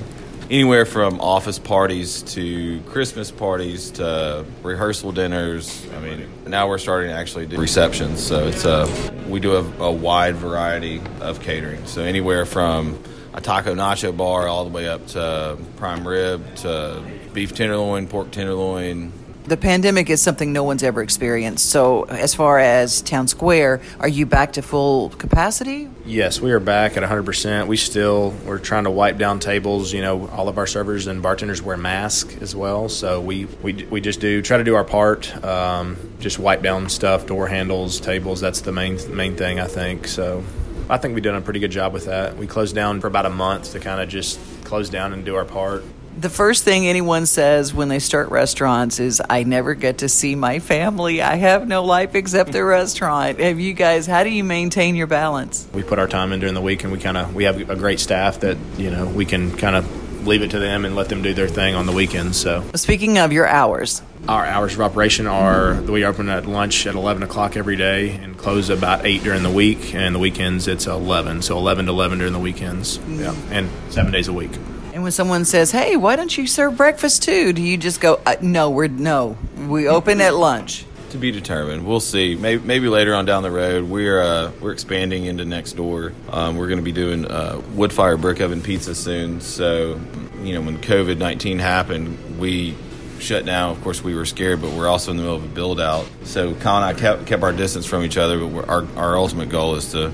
anywhere 0.49 0.85
from 0.85 1.19
office 1.19 1.59
parties 1.59 2.21
to 2.23 2.79
Christmas 2.87 3.31
parties 3.31 3.91
to 3.91 4.45
rehearsal 4.63 5.11
dinners. 5.11 5.85
I 5.95 5.99
mean, 5.99 6.29
now 6.45 6.69
we're 6.69 6.77
starting 6.77 7.09
to 7.09 7.15
actually 7.15 7.47
do 7.47 7.57
receptions. 7.57 8.25
So 8.25 8.47
it's 8.47 8.65
a 8.65 8.87
we 9.27 9.39
do 9.39 9.55
a, 9.55 9.83
a 9.83 9.91
wide 9.91 10.35
variety 10.35 11.01
of 11.19 11.41
catering. 11.41 11.85
So 11.85 12.01
anywhere 12.01 12.45
from 12.45 13.01
a 13.37 13.41
taco 13.41 13.75
nacho 13.75 14.15
bar 14.15 14.47
all 14.47 14.63
the 14.63 14.71
way 14.71 14.89
up 14.89 15.05
to 15.07 15.57
prime 15.77 16.07
rib 16.07 16.55
to 16.55 17.03
beef 17.33 17.53
tenderloin, 17.53 18.07
pork 18.07 18.31
tenderloin, 18.31 19.13
the 19.47 19.55
pandemic 19.55 20.09
is 20.09 20.21
something 20.21 20.51
no 20.51 20.63
one's 20.63 20.83
ever 20.83 21.01
experienced. 21.01 21.69
So, 21.69 22.03
as 22.03 22.35
far 22.35 22.59
as 22.59 23.01
Town 23.01 23.29
Square, 23.29 23.79
are 23.99 24.07
you 24.07 24.25
back 24.25 24.53
to 24.53 24.61
full 24.61 25.09
capacity? 25.11 25.89
Yes, 26.05 26.41
we 26.41 26.51
are 26.51 26.59
back 26.59 26.97
at 26.97 27.03
100%. 27.03 27.67
We 27.67 27.77
still 27.77 28.31
we're 28.45 28.59
trying 28.59 28.83
to 28.83 28.91
wipe 28.91 29.17
down 29.17 29.39
tables. 29.39 29.93
You 29.93 30.01
know, 30.01 30.27
all 30.29 30.49
of 30.49 30.57
our 30.57 30.67
servers 30.67 31.07
and 31.07 31.21
bartenders 31.21 31.61
wear 31.61 31.77
masks 31.77 32.35
as 32.41 32.55
well. 32.57 32.89
So 32.89 33.21
we 33.21 33.45
we, 33.45 33.85
we 33.85 34.01
just 34.01 34.19
do 34.19 34.41
try 34.41 34.57
to 34.57 34.65
do 34.65 34.75
our 34.75 34.83
part. 34.83 35.33
Um, 35.45 35.95
just 36.19 36.39
wipe 36.39 36.61
down 36.61 36.89
stuff, 36.89 37.25
door 37.25 37.47
handles, 37.47 38.01
tables. 38.01 38.41
That's 38.41 38.61
the 38.61 38.73
main 38.73 38.99
main 39.15 39.37
thing 39.37 39.61
I 39.61 39.67
think. 39.67 40.07
So. 40.07 40.43
I 40.89 40.97
think 40.97 41.15
we've 41.15 41.23
done 41.23 41.35
a 41.35 41.41
pretty 41.41 41.59
good 41.59 41.71
job 41.71 41.93
with 41.93 42.05
that. 42.05 42.37
We 42.37 42.47
closed 42.47 42.73
down 42.75 43.01
for 43.01 43.07
about 43.07 43.25
a 43.25 43.29
month 43.29 43.73
to 43.73 43.79
kind 43.79 44.01
of 44.01 44.07
just 44.07 44.39
close 44.63 44.89
down 44.89 45.13
and 45.13 45.25
do 45.25 45.35
our 45.35 45.45
part 45.45 45.83
The 46.19 46.29
first 46.29 46.63
thing 46.63 46.87
anyone 46.87 47.25
says 47.27 47.73
when 47.75 47.89
they 47.89 47.99
start 47.99 48.29
restaurants 48.31 48.99
is, 48.99 49.21
I 49.29 49.43
never 49.43 49.75
get 49.75 49.99
to 49.99 50.09
see 50.09 50.33
my 50.33 50.57
family. 50.59 51.21
I 51.21 51.35
have 51.35 51.67
no 51.67 51.83
life 51.83 52.15
except 52.15 52.53
the 52.53 52.63
restaurant. 52.63 53.39
Have 53.39 53.59
you 53.59 53.73
guys, 53.73 54.07
how 54.07 54.23
do 54.23 54.29
you 54.29 54.43
maintain 54.43 54.95
your 54.95 55.05
balance? 55.07 55.67
We 55.73 55.83
put 55.83 55.99
our 55.99 56.07
time 56.07 56.31
in 56.33 56.39
during 56.39 56.55
the 56.55 56.61
week 56.61 56.83
and 56.83 56.91
we 56.91 56.99
kind 56.99 57.17
of, 57.17 57.35
we 57.35 57.43
have 57.43 57.69
a 57.69 57.75
great 57.75 57.99
staff 57.99 58.39
that, 58.39 58.57
you 58.77 58.89
know, 58.89 59.05
we 59.05 59.25
can 59.25 59.55
kind 59.57 59.75
of 59.75 60.25
leave 60.25 60.41
it 60.41 60.51
to 60.51 60.59
them 60.59 60.85
and 60.85 60.95
let 60.95 61.07
them 61.09 61.21
do 61.21 61.33
their 61.33 61.47
thing 61.47 61.75
on 61.75 61.85
the 61.85 61.91
weekends. 61.93 62.37
So, 62.37 62.63
speaking 62.75 63.17
of 63.17 63.31
your 63.31 63.47
hours, 63.47 64.01
our 64.27 64.45
hours 64.45 64.73
of 64.73 64.81
operation 64.81 65.25
are 65.25 65.81
we 65.83 66.03
open 66.03 66.27
at 66.29 66.45
lunch 66.45 66.85
at 66.85 66.95
11 66.95 67.23
o'clock 67.23 67.55
every 67.55 67.75
day 67.77 68.11
and 68.11 68.37
close 68.37 68.69
about 68.69 69.05
8 69.05 69.23
during 69.23 69.43
the 69.43 69.49
week 69.49 69.95
and 69.95 70.13
the 70.13 70.19
weekends 70.19 70.67
it's 70.67 70.85
11 70.85 71.41
so 71.41 71.57
11 71.57 71.85
to 71.85 71.91
11 71.91 72.17
during 72.17 72.33
the 72.33 72.39
weekends 72.39 72.99
yeah 73.07 73.33
and 73.51 73.69
seven 73.89 74.11
days 74.11 74.27
a 74.27 74.33
week 74.33 74.51
and 74.93 75.03
when 75.03 75.11
someone 75.11 75.45
says, 75.45 75.69
"Hey, 75.69 75.95
why 75.95 76.15
don't 76.15 76.35
you 76.35 76.47
serve 76.47 76.75
breakfast 76.75 77.21
too?" 77.21 77.53
Do 77.53 77.61
you 77.61 77.77
just 77.77 78.01
go, 78.01 78.19
uh, 78.25 78.37
"No, 78.41 78.71
we're 78.71 78.87
no, 78.87 79.37
we 79.67 79.87
open 79.87 80.19
at 80.21 80.33
lunch." 80.33 80.85
To 81.11 81.19
be 81.19 81.29
determined. 81.29 81.85
We'll 81.85 81.99
see. 81.99 82.33
Maybe, 82.33 82.65
maybe 82.65 82.87
later 82.89 83.13
on 83.13 83.25
down 83.25 83.43
the 83.43 83.51
road, 83.51 83.83
we're 83.83 84.19
uh, 84.19 84.51
we're 84.59 84.71
expanding 84.71 85.25
into 85.25 85.45
next 85.45 85.73
door. 85.73 86.13
Um, 86.31 86.57
we're 86.57 86.65
going 86.65 86.79
to 86.79 86.83
be 86.83 86.91
doing 86.91 87.27
uh, 87.27 87.61
wood 87.75 87.93
fire 87.93 88.17
brick 88.17 88.39
oven 88.39 88.59
pizza 88.59 88.95
soon. 88.95 89.39
So, 89.39 90.01
you 90.41 90.55
know, 90.55 90.61
when 90.61 90.79
COVID 90.79 91.19
nineteen 91.19 91.59
happened, 91.59 92.39
we 92.39 92.75
shut 93.19 93.45
down. 93.45 93.71
Of 93.71 93.81
course, 93.81 94.03
we 94.03 94.15
were 94.15 94.25
scared, 94.25 94.61
but 94.61 94.71
we're 94.71 94.87
also 94.87 95.11
in 95.11 95.17
the 95.17 95.23
middle 95.23 95.37
of 95.37 95.43
a 95.43 95.47
build 95.47 95.79
out. 95.79 96.05
So, 96.23 96.53
Kyle 96.55 96.77
and 96.77 96.85
I 96.85 96.93
kept 96.93 97.25
kept 97.25 97.43
our 97.43 97.53
distance 97.53 97.85
from 97.85 98.03
each 98.03 98.17
other. 98.17 98.45
But 98.45 98.69
our 98.69 98.85
our 98.95 99.17
ultimate 99.17 99.49
goal 99.49 99.75
is 99.75 99.91
to 99.91 100.11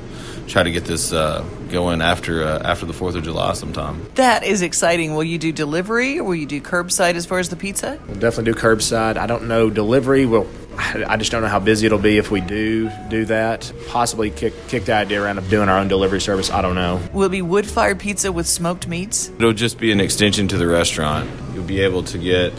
try 0.48 0.63
to 0.63 0.72
get 0.72 0.86
this 0.86 1.13
uh, 1.13 1.41
going 1.69 2.01
after 2.01 2.43
uh, 2.43 2.60
after 2.63 2.86
the 2.86 2.93
Fourth 2.93 3.15
of 3.15 3.24
July 3.24 3.53
sometime. 3.53 4.05
That 4.15 4.43
is 4.43 4.62
exciting. 4.62 5.15
Will 5.15 5.24
you 5.24 5.38
do 5.38 5.51
delivery 5.51 6.19
or 6.19 6.24
will 6.24 6.36
you 6.36 6.45
do 6.45 6.62
curbside 6.62 7.15
as 7.15 7.25
far 7.25 7.39
as 7.39 7.50
the 7.50 7.55
pizza? 7.55 8.00
We'll 8.07 8.19
definitely 8.19 8.53
do 8.53 8.60
curbside. 8.60 9.17
I 9.17 9.27
don't 9.27 9.48
know 9.48 9.69
delivery. 9.69 10.25
Well, 10.25 10.48
I 10.75 11.17
just 11.17 11.31
don't 11.31 11.41
know 11.43 11.48
how 11.48 11.60
busy 11.60 11.86
it'll 11.86 12.00
be 12.00 12.17
if 12.17 12.31
we 12.31 12.41
do 12.41 12.89
do 13.10 13.25
that. 13.25 13.72
Possibly 13.89 14.31
kick 14.31 14.53
kick 14.67 14.86
the 14.86 14.93
idea 14.93 15.22
around 15.22 15.38
of 15.38 15.50
doing 15.50 15.69
our 15.69 15.77
own 15.77 15.88
delivery 15.88 16.22
service. 16.22 16.50
I 16.50 16.62
don't 16.62 16.75
know. 16.75 17.01
Will 17.13 17.24
it 17.24 17.29
be 17.29 17.41
wood 17.41 17.67
fired 17.67 18.00
pizza 18.00 18.31
with 18.31 18.48
smoked 18.48 18.88
meats? 18.88 19.29
It'll 19.29 19.53
just 19.53 19.79
be 19.79 19.91
an 19.91 20.00
extension 20.00 20.48
to 20.50 20.57
the 20.57 20.67
restaurant. 20.67 21.29
You'll 21.53 21.63
be 21.63 21.81
able 21.81 22.03
to 22.03 22.17
get 22.17 22.53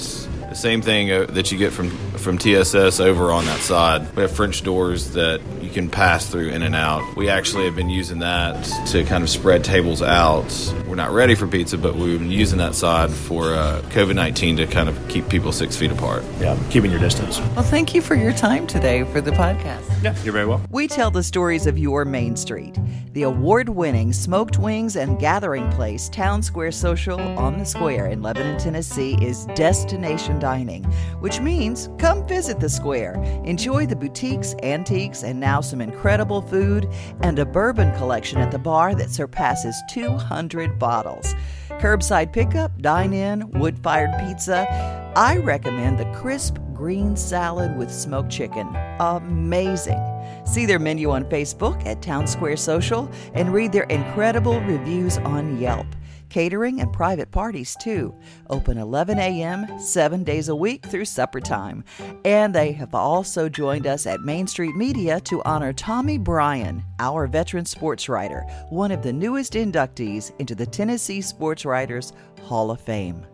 the 0.54 0.60
same 0.60 0.82
thing 0.82 1.10
uh, 1.10 1.26
that 1.30 1.50
you 1.50 1.58
get 1.58 1.72
from 1.72 1.90
from 2.16 2.38
TSS 2.38 3.00
over 3.00 3.30
on 3.32 3.44
that 3.46 3.60
side. 3.60 4.14
We 4.14 4.22
have 4.22 4.30
French 4.30 4.62
doors 4.62 5.12
that 5.12 5.40
you 5.60 5.68
can 5.68 5.90
pass 5.90 6.26
through 6.26 6.48
in 6.50 6.62
and 6.62 6.74
out. 6.74 7.16
We 7.16 7.28
actually 7.28 7.64
have 7.64 7.76
been 7.76 7.90
using 7.90 8.20
that 8.20 8.64
to 8.88 9.04
kind 9.04 9.22
of 9.22 9.28
spread 9.28 9.64
tables 9.64 10.00
out. 10.00 10.72
We're 10.86 10.94
not 10.94 11.10
ready 11.10 11.34
for 11.34 11.46
pizza, 11.46 11.76
but 11.76 11.96
we've 11.96 12.18
been 12.18 12.30
using 12.30 12.58
that 12.58 12.74
side 12.74 13.10
for 13.10 13.52
uh, 13.54 13.82
COVID 13.90 14.14
19 14.14 14.56
to 14.58 14.66
kind 14.66 14.88
of 14.88 15.08
keep 15.08 15.28
people 15.28 15.52
six 15.52 15.76
feet 15.76 15.90
apart. 15.90 16.24
Yeah, 16.38 16.58
keeping 16.70 16.90
your 16.90 17.00
distance. 17.00 17.40
Well, 17.40 17.62
thank 17.62 17.94
you 17.94 18.00
for 18.00 18.14
your 18.14 18.32
time 18.32 18.66
today 18.66 19.04
for 19.04 19.20
the 19.20 19.32
podcast. 19.32 20.02
Yeah, 20.02 20.14
you're 20.22 20.32
very 20.32 20.46
welcome. 20.46 20.68
We 20.70 20.86
tell 20.86 21.10
the 21.10 21.22
stories 21.22 21.66
of 21.66 21.78
your 21.78 22.04
Main 22.04 22.36
Street. 22.36 22.78
The 23.12 23.22
award 23.22 23.68
winning 23.68 24.12
Smoked 24.12 24.58
Wings 24.58 24.96
and 24.96 25.20
Gathering 25.20 25.70
Place, 25.70 26.08
Town 26.08 26.42
Square 26.42 26.72
Social 26.72 27.20
on 27.38 27.58
the 27.58 27.64
Square 27.64 28.08
in 28.08 28.22
Lebanon, 28.22 28.58
Tennessee, 28.58 29.16
is 29.22 29.46
destination 29.54 30.40
dining, 30.44 30.84
which 31.20 31.40
means 31.40 31.88
come 31.96 32.28
visit 32.28 32.60
the 32.60 32.68
square. 32.68 33.14
Enjoy 33.46 33.86
the 33.86 33.96
boutiques, 33.96 34.54
antiques, 34.62 35.22
and 35.22 35.40
now 35.40 35.62
some 35.62 35.80
incredible 35.80 36.42
food 36.42 36.86
and 37.22 37.38
a 37.38 37.46
bourbon 37.46 37.90
collection 37.96 38.36
at 38.36 38.50
the 38.50 38.58
bar 38.58 38.94
that 38.94 39.08
surpasses 39.08 39.74
200 39.88 40.78
bottles. 40.78 41.34
Curbside 41.80 42.30
pickup, 42.30 42.78
dine 42.82 43.14
in, 43.14 43.50
wood 43.52 43.78
fired 43.78 44.10
pizza. 44.20 44.68
I 45.16 45.38
recommend 45.38 45.98
the 45.98 46.12
crisp 46.12 46.58
green 46.74 47.16
salad 47.16 47.74
with 47.78 47.90
smoked 47.90 48.30
chicken. 48.30 48.68
Amazing. 49.00 50.02
See 50.44 50.66
their 50.66 50.78
menu 50.78 51.10
on 51.10 51.24
Facebook 51.24 51.86
at 51.86 52.02
Town 52.02 52.26
Square 52.26 52.58
Social 52.58 53.10
and 53.32 53.54
read 53.54 53.72
their 53.72 53.84
incredible 53.84 54.60
reviews 54.60 55.16
on 55.18 55.58
Yelp 55.58 55.86
catering, 56.34 56.80
and 56.80 56.92
private 56.92 57.30
parties 57.30 57.76
too. 57.80 58.12
Open 58.50 58.76
11 58.76 59.20
a.m., 59.20 59.78
seven 59.78 60.24
days 60.24 60.48
a 60.48 60.56
week 60.56 60.84
through 60.84 61.04
supper 61.04 61.40
time. 61.40 61.84
And 62.24 62.52
they 62.52 62.72
have 62.72 62.92
also 62.92 63.48
joined 63.48 63.86
us 63.86 64.04
at 64.04 64.20
Main 64.22 64.48
Street 64.48 64.74
Media 64.74 65.20
to 65.20 65.40
honor 65.44 65.72
Tommy 65.72 66.18
Bryan, 66.18 66.82
our 66.98 67.28
veteran 67.28 67.64
sports 67.64 68.08
writer, 68.08 68.40
one 68.70 68.90
of 68.90 69.00
the 69.00 69.12
newest 69.12 69.52
inductees 69.52 70.32
into 70.40 70.56
the 70.56 70.66
Tennessee 70.66 71.20
Sports 71.20 71.64
Writers 71.64 72.12
Hall 72.42 72.72
of 72.72 72.80
Fame. 72.80 73.24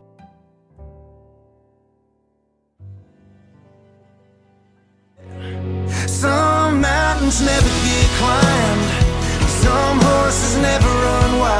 Some 6.06 6.82
mountains 6.82 7.40
never 7.40 7.72
get 7.86 8.10
climbed, 8.20 9.48
some 9.48 10.00
horses 10.02 10.58
never 10.58 10.86
run 10.86 11.38
wild. 11.38 11.59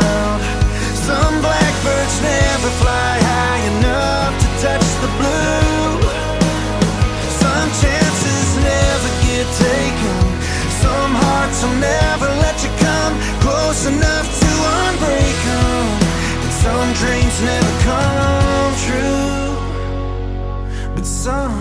Some 1.11 1.37
blackbirds 1.43 2.17
never 2.23 2.71
fly 2.83 3.13
high 3.31 3.63
enough 3.73 4.33
to 4.43 4.49
touch 4.63 4.89
the 5.03 5.11
blue. 5.19 5.91
Some 7.43 7.71
chances 7.83 8.49
never 8.71 9.11
get 9.27 9.47
taken. 9.67 10.19
Some 10.85 11.13
hearts 11.25 11.59
will 11.65 11.79
never 11.83 12.29
let 12.45 12.57
you 12.63 12.71
come 12.87 13.15
close 13.43 13.87
enough 13.87 14.27
to 14.43 14.51
unbreak 14.79 15.39
them. 15.51 15.85
And 16.45 16.53
some 16.65 16.89
dreams 17.01 17.37
never 17.43 17.75
come 17.91 18.73
true. 18.87 19.51
But 20.95 21.07
some 21.07 21.60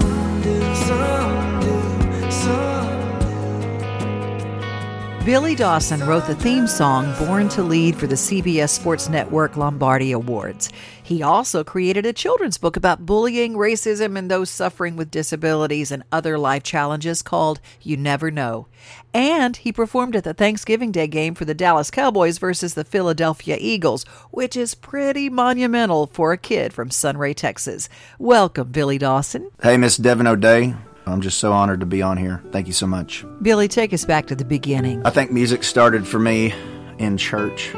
Billy 5.29 5.53
Dawson 5.53 6.03
wrote 6.07 6.25
the 6.25 6.33
theme 6.33 6.65
song 6.65 7.13
Born 7.23 7.49
to 7.49 7.61
Lead 7.61 7.95
for 7.95 8.07
the 8.07 8.15
CBS 8.15 8.69
Sports 8.69 9.09
Network 9.09 9.55
Lombardi 9.55 10.11
Awards. 10.11 10.71
He 11.03 11.21
also 11.21 11.63
created 11.63 12.03
a 12.03 12.13
children's 12.13 12.57
book 12.57 12.75
about 12.75 13.05
bullying, 13.05 13.53
racism, 13.53 14.17
and 14.17 14.31
those 14.31 14.49
suffering 14.49 14.95
with 14.95 15.11
disabilities 15.11 15.91
and 15.91 16.01
other 16.11 16.39
life 16.39 16.63
challenges 16.63 17.21
called 17.21 17.61
You 17.83 17.95
Never 17.95 18.31
Know. 18.31 18.65
And 19.13 19.55
he 19.55 19.71
performed 19.71 20.15
at 20.15 20.23
the 20.23 20.33
Thanksgiving 20.33 20.91
Day 20.91 21.05
game 21.05 21.35
for 21.35 21.45
the 21.45 21.53
Dallas 21.53 21.91
Cowboys 21.91 22.39
versus 22.39 22.73
the 22.73 22.83
Philadelphia 22.83 23.55
Eagles, 23.59 24.05
which 24.31 24.57
is 24.57 24.73
pretty 24.73 25.29
monumental 25.29 26.07
for 26.07 26.31
a 26.31 26.39
kid 26.39 26.73
from 26.73 26.89
Sunray, 26.89 27.35
Texas. 27.35 27.87
Welcome, 28.17 28.69
Billy 28.69 28.97
Dawson. 28.97 29.51
Hey, 29.61 29.77
Miss 29.77 29.95
Devin 29.95 30.25
O'Day. 30.25 30.73
I'm 31.11 31.21
just 31.21 31.39
so 31.39 31.51
honored 31.51 31.79
to 31.79 31.85
be 31.85 32.01
on 32.01 32.17
here. 32.17 32.41
Thank 32.51 32.67
you 32.67 32.73
so 32.73 32.87
much. 32.87 33.25
Billy, 33.41 33.67
take 33.67 33.93
us 33.93 34.05
back 34.05 34.27
to 34.27 34.35
the 34.35 34.45
beginning. 34.45 35.05
I 35.05 35.09
think 35.09 35.31
music 35.31 35.63
started 35.63 36.07
for 36.07 36.19
me 36.19 36.53
in 36.97 37.17
church. 37.17 37.71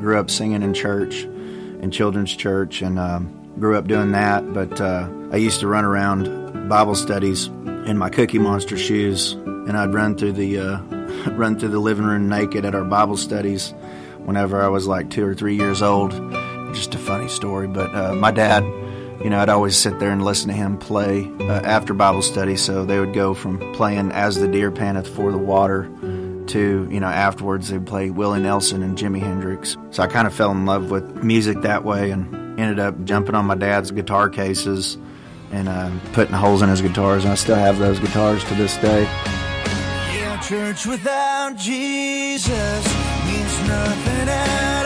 Grew 0.00 0.18
up 0.18 0.30
singing 0.30 0.62
in 0.62 0.74
church, 0.74 1.24
in 1.24 1.90
children's 1.90 2.34
church, 2.34 2.82
and 2.82 2.98
um, 2.98 3.52
grew 3.58 3.76
up 3.76 3.86
doing 3.86 4.12
that. 4.12 4.52
But 4.52 4.80
uh, 4.80 5.08
I 5.32 5.36
used 5.36 5.60
to 5.60 5.66
run 5.66 5.84
around 5.84 6.68
Bible 6.68 6.94
studies 6.94 7.46
in 7.46 7.98
my 7.98 8.10
Cookie 8.10 8.38
Monster 8.38 8.76
shoes, 8.76 9.32
and 9.32 9.76
I'd 9.76 9.92
run 9.92 10.16
through 10.16 10.32
the 10.32 10.58
uh, 10.58 10.78
run 11.32 11.58
through 11.58 11.70
the 11.70 11.80
living 11.80 12.04
room 12.04 12.28
naked 12.28 12.64
at 12.64 12.74
our 12.74 12.84
Bible 12.84 13.16
studies 13.16 13.74
whenever 14.18 14.62
I 14.62 14.68
was 14.68 14.86
like 14.86 15.10
two 15.10 15.24
or 15.26 15.34
three 15.34 15.56
years 15.56 15.82
old. 15.82 16.12
Just 16.74 16.94
a 16.94 16.98
funny 16.98 17.28
story, 17.28 17.66
but 17.66 17.94
uh, 17.94 18.14
my 18.14 18.30
dad 18.30 18.62
you 19.22 19.30
know, 19.30 19.40
I'd 19.40 19.48
always 19.48 19.76
sit 19.76 19.98
there 19.98 20.10
and 20.10 20.24
listen 20.24 20.48
to 20.48 20.54
him 20.54 20.78
play 20.78 21.30
uh, 21.40 21.60
after 21.64 21.94
Bible 21.94 22.22
study. 22.22 22.56
So 22.56 22.84
they 22.84 23.00
would 23.00 23.14
go 23.14 23.34
from 23.34 23.58
playing 23.74 24.12
As 24.12 24.36
the 24.36 24.48
Deer 24.48 24.70
Panteth 24.70 25.08
for 25.08 25.32
the 25.32 25.38
Water 25.38 25.90
to, 26.48 26.88
you 26.90 27.00
know, 27.00 27.08
afterwards 27.08 27.68
they'd 27.68 27.86
play 27.86 28.10
Willie 28.10 28.40
Nelson 28.40 28.82
and 28.82 28.96
Jimi 28.96 29.20
Hendrix. 29.20 29.76
So 29.90 30.02
I 30.02 30.06
kind 30.06 30.26
of 30.26 30.34
fell 30.34 30.50
in 30.50 30.66
love 30.66 30.90
with 30.90 31.22
music 31.22 31.62
that 31.62 31.84
way 31.84 32.10
and 32.10 32.58
ended 32.58 32.78
up 32.78 33.04
jumping 33.04 33.34
on 33.34 33.44
my 33.46 33.54
dad's 33.54 33.90
guitar 33.90 34.28
cases 34.28 34.96
and 35.52 35.68
uh, 35.68 35.90
putting 36.12 36.34
holes 36.34 36.62
in 36.62 36.68
his 36.68 36.82
guitars. 36.82 37.24
And 37.24 37.32
I 37.32 37.36
still 37.36 37.56
have 37.56 37.78
those 37.78 37.98
guitars 37.98 38.44
to 38.44 38.54
this 38.54 38.76
day. 38.78 39.02
Yeah, 39.02 40.40
church 40.40 40.86
without 40.86 41.56
Jesus 41.56 42.96
means 43.26 43.68
nothing 43.68 44.28
at 44.28 44.77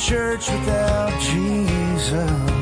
church 0.00 0.50
without 0.50 1.20
Jesus. 1.20 2.60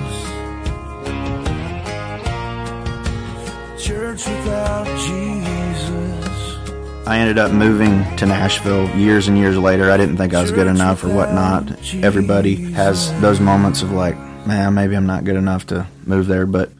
church 3.78 4.26
without 4.26 4.86
Jesus. 4.98 6.56
I 7.06 7.18
ended 7.20 7.38
up 7.38 7.52
moving 7.52 8.04
to 8.16 8.26
Nashville 8.26 8.90
years 8.96 9.28
and 9.28 9.38
years 9.38 9.56
later. 9.56 9.90
I 9.90 9.96
didn't 9.96 10.18
think 10.18 10.34
I 10.34 10.42
was 10.42 10.50
good 10.50 10.66
enough 10.66 11.04
or 11.04 11.08
whatnot. 11.08 11.94
Everybody 11.94 12.56
has 12.72 13.18
those 13.20 13.40
moments 13.40 13.82
of 13.82 13.92
like, 13.92 14.16
man, 14.46 14.74
maybe 14.74 14.94
I'm 14.94 15.06
not 15.06 15.24
good 15.24 15.36
enough 15.36 15.66
to 15.68 15.86
move 16.04 16.26
there, 16.26 16.44
but 16.44 16.70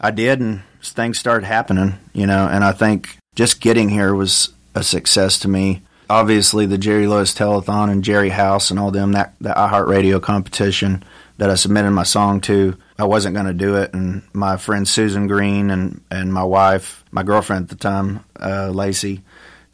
I 0.00 0.10
did, 0.10 0.40
and 0.40 0.62
things 0.82 1.18
started 1.18 1.46
happening, 1.46 1.98
you 2.12 2.26
know. 2.26 2.46
And 2.46 2.62
I 2.62 2.72
think 2.72 3.16
just 3.34 3.60
getting 3.60 3.88
here 3.88 4.14
was 4.14 4.50
a 4.74 4.84
success 4.84 5.38
to 5.40 5.48
me. 5.48 5.82
Obviously, 6.12 6.66
the 6.66 6.76
Jerry 6.76 7.06
Lewis 7.06 7.32
Telethon 7.32 7.90
and 7.90 8.04
Gerry 8.04 8.28
House 8.28 8.70
and 8.70 8.78
all 8.78 8.90
them 8.90 9.12
that 9.12 9.32
the 9.40 9.48
iHeartRadio 9.48 10.20
competition 10.20 11.02
that 11.38 11.48
I 11.48 11.54
submitted 11.54 11.92
my 11.92 12.02
song 12.02 12.42
to, 12.42 12.76
I 12.98 13.04
wasn't 13.04 13.34
going 13.34 13.46
to 13.46 13.54
do 13.54 13.76
it. 13.76 13.94
And 13.94 14.20
my 14.34 14.58
friend 14.58 14.86
Susan 14.86 15.26
Green 15.26 15.70
and 15.70 16.02
and 16.10 16.30
my 16.30 16.44
wife, 16.44 17.02
my 17.12 17.22
girlfriend 17.22 17.62
at 17.62 17.68
the 17.70 17.76
time, 17.76 18.22
uh, 18.38 18.68
Lacey, 18.68 19.22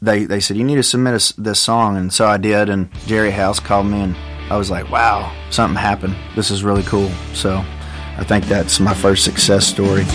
they 0.01 0.23
they 0.23 0.39
said 0.39 0.55
you 0.55 0.63
need 0.63 0.77
to 0.77 0.83
submit 0.83 1.13
a, 1.13 1.41
this 1.41 1.59
song, 1.59 1.97
and 1.97 2.13
so 2.13 2.25
I 2.25 2.37
did. 2.37 2.69
And 2.69 2.89
Gerry 3.05 3.31
House 3.31 3.59
called 3.59 3.87
me, 3.87 3.99
and 3.99 4.15
I 4.49 4.55
was 4.55 4.71
like, 4.71 4.89
wow, 4.89 5.35
something 5.49 5.75
happened. 5.75 6.15
This 6.37 6.51
is 6.51 6.63
really 6.63 6.83
cool. 6.83 7.09
So 7.33 7.65
I 8.17 8.23
think 8.23 8.45
that's 8.45 8.79
my 8.79 8.93
first 8.93 9.25
success 9.25 9.67
story. 9.67 10.05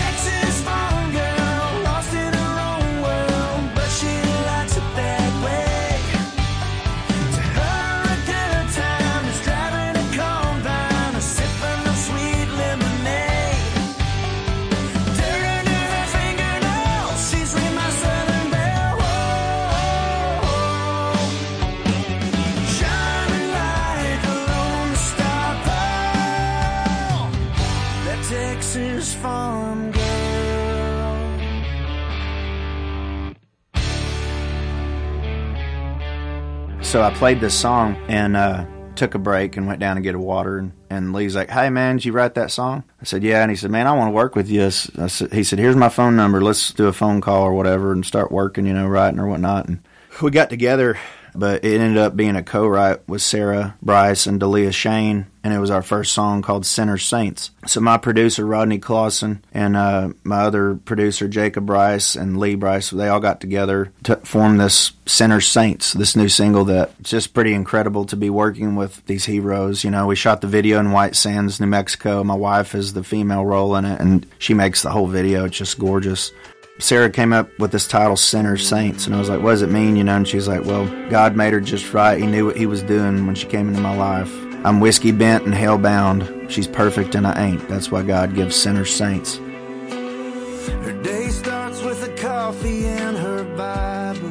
So 36.95 37.03
I 37.03 37.13
played 37.13 37.41
this 37.41 37.53
song 37.53 37.97
and 38.07 38.37
uh, 38.37 38.65
took 38.95 39.15
a 39.15 39.19
break 39.19 39.57
and 39.57 39.67
went 39.67 39.81
down 39.81 39.97
to 39.97 40.01
get 40.01 40.15
a 40.15 40.17
water. 40.17 40.59
And, 40.59 40.71
and 40.89 41.11
Lee's 41.11 41.35
like, 41.35 41.49
"Hey 41.49 41.69
man, 41.69 41.97
did 41.97 42.05
you 42.05 42.13
write 42.13 42.35
that 42.35 42.51
song?" 42.51 42.85
I 43.01 43.03
said, 43.03 43.21
"Yeah." 43.21 43.41
And 43.41 43.51
he 43.51 43.57
said, 43.57 43.69
"Man, 43.69 43.85
I 43.85 43.91
want 43.91 44.07
to 44.07 44.13
work 44.13 44.33
with 44.33 44.49
you." 44.49 44.71
Said, 44.71 45.33
he 45.33 45.43
said, 45.43 45.59
"Here's 45.59 45.75
my 45.75 45.89
phone 45.89 46.15
number. 46.15 46.41
Let's 46.41 46.71
do 46.71 46.87
a 46.87 46.93
phone 46.93 47.19
call 47.19 47.43
or 47.43 47.53
whatever 47.53 47.91
and 47.91 48.05
start 48.05 48.31
working, 48.31 48.65
you 48.65 48.71
know, 48.71 48.87
writing 48.87 49.19
or 49.19 49.27
whatnot." 49.27 49.67
And 49.67 49.85
we 50.21 50.31
got 50.31 50.49
together, 50.49 50.97
but 51.37 51.63
it 51.63 51.79
ended 51.79 51.97
up 51.97 52.15
being 52.15 52.35
a 52.35 52.43
co-write 52.43 53.07
with 53.07 53.21
Sarah 53.21 53.75
Brice 53.81 54.27
and 54.27 54.39
Delia 54.39 54.71
Shane, 54.71 55.27
and 55.43 55.53
it 55.53 55.59
was 55.59 55.69
our 55.69 55.81
first 55.81 56.13
song 56.13 56.41
called 56.41 56.65
"Sinner 56.65 56.97
Saints." 56.97 57.51
So 57.67 57.79
my 57.79 57.97
producer 57.97 58.45
Rodney 58.45 58.79
Clawson 58.79 59.43
and 59.53 59.75
uh, 59.75 60.09
my 60.23 60.41
other 60.41 60.75
producer 60.75 61.27
Jacob 61.27 61.65
Brice 61.65 62.15
and 62.15 62.37
Lee 62.37 62.55
Brice, 62.55 62.89
they 62.89 63.07
all 63.07 63.19
got 63.19 63.41
together 63.41 63.91
to 64.03 64.17
form 64.17 64.57
this 64.57 64.91
"Sinner 65.05 65.41
Saints," 65.41 65.93
this 65.93 66.15
new 66.15 66.29
single 66.29 66.65
that 66.65 67.01
just 67.01 67.33
pretty 67.33 67.53
incredible 67.53 68.05
to 68.05 68.15
be 68.15 68.29
working 68.29 68.75
with 68.75 69.05
these 69.05 69.25
heroes. 69.25 69.83
You 69.83 69.91
know, 69.91 70.07
we 70.07 70.15
shot 70.15 70.41
the 70.41 70.47
video 70.47 70.79
in 70.79 70.91
White 70.91 71.15
Sands, 71.15 71.59
New 71.59 71.67
Mexico. 71.67 72.23
My 72.23 72.35
wife 72.35 72.75
is 72.75 72.93
the 72.93 73.03
female 73.03 73.45
role 73.45 73.75
in 73.75 73.85
it, 73.85 73.99
and 73.99 74.25
she 74.39 74.53
makes 74.53 74.81
the 74.81 74.91
whole 74.91 75.07
video. 75.07 75.45
It's 75.45 75.57
just 75.57 75.79
gorgeous. 75.79 76.31
Sarah 76.77 77.09
came 77.09 77.31
up 77.31 77.57
with 77.57 77.71
this 77.71 77.87
title, 77.87 78.17
Sinner 78.17 78.57
Saints, 78.57 79.05
and 79.05 79.15
I 79.15 79.19
was 79.19 79.29
like, 79.29 79.41
what 79.41 79.51
does 79.51 79.61
it 79.61 79.71
mean, 79.71 79.95
you 79.95 80.03
know? 80.03 80.17
And 80.17 80.27
she's 80.27 80.45
like, 80.47 80.65
well, 80.65 80.85
God 81.09 81.35
made 81.35 81.53
her 81.53 81.61
just 81.61 81.93
right. 81.93 82.19
He 82.19 82.27
knew 82.27 82.45
what 82.45 82.57
he 82.57 82.65
was 82.65 82.83
doing 82.83 83.25
when 83.25 83.35
she 83.35 83.47
came 83.47 83.69
into 83.69 83.79
my 83.79 83.95
life. 83.95 84.29
I'm 84.65 84.81
whiskey 84.81 85.13
bent 85.13 85.45
and 85.45 85.53
hell 85.53 85.77
bound. 85.77 86.51
She's 86.51 86.67
perfect 86.67 87.15
and 87.15 87.25
I 87.25 87.47
ain't. 87.47 87.65
That's 87.69 87.91
why 87.91 88.01
God 88.03 88.35
gives 88.35 88.57
sinners 88.57 88.93
saints. 88.93 89.37
Her 89.37 91.01
day 91.01 91.29
starts 91.29 91.81
with 91.81 92.03
a 92.03 92.13
coffee 92.17 92.85
and 92.87 93.15
her 93.17 93.45
Bible. 93.55 94.29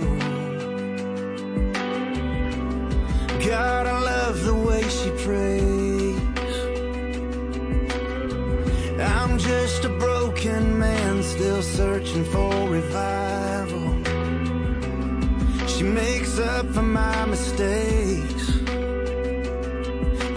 God, 3.48 3.86
I 3.86 4.00
love 4.00 4.44
the 4.44 4.54
way 4.54 4.82
she 4.82 5.10
prays. 5.24 5.94
I'm 9.00 9.38
just 9.38 9.84
a 9.84 9.93
broken 10.44 10.78
man 10.78 11.22
still 11.22 11.62
searching 11.62 12.24
for 12.24 12.68
revival. 12.68 14.04
She 15.66 15.82
makes 15.82 16.38
up 16.38 16.66
for 16.66 16.82
my 16.82 17.24
mistakes. 17.24 18.50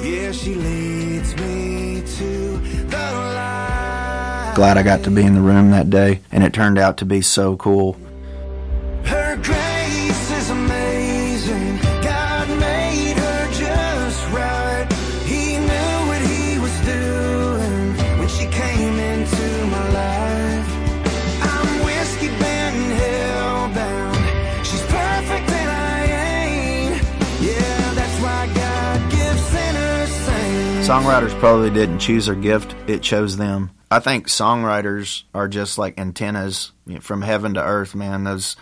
Yeah, 0.01 0.31
she 0.31 0.55
leads 0.55 1.35
me 1.35 2.03
to 2.05 2.57
the 2.87 2.97
light. 2.97 4.53
Glad 4.55 4.77
I 4.77 4.83
got 4.83 5.03
to 5.03 5.11
be 5.11 5.23
in 5.23 5.35
the 5.35 5.41
room 5.41 5.71
that 5.71 5.89
day, 5.89 6.21
and 6.31 6.43
it 6.43 6.53
turned 6.53 6.77
out 6.77 6.97
to 6.97 7.05
be 7.05 7.21
so 7.21 7.57
cool. 7.57 7.97
Songwriters 30.87 31.37
probably 31.41 31.69
didn't 31.69 31.99
choose 31.99 32.27
their 32.27 32.35
gift, 32.35 32.73
it 32.87 33.01
chose 33.01 33.35
them. 33.35 33.71
I 33.91 33.99
think 33.99 34.29
songwriters 34.29 35.23
are 35.33 35.49
just 35.49 35.77
like 35.77 35.99
antennas 35.99 36.71
you 36.85 36.93
know, 36.93 37.01
from 37.01 37.21
heaven 37.21 37.55
to 37.55 37.61
earth, 37.61 37.93
man. 37.93 38.23
Those 38.23 38.55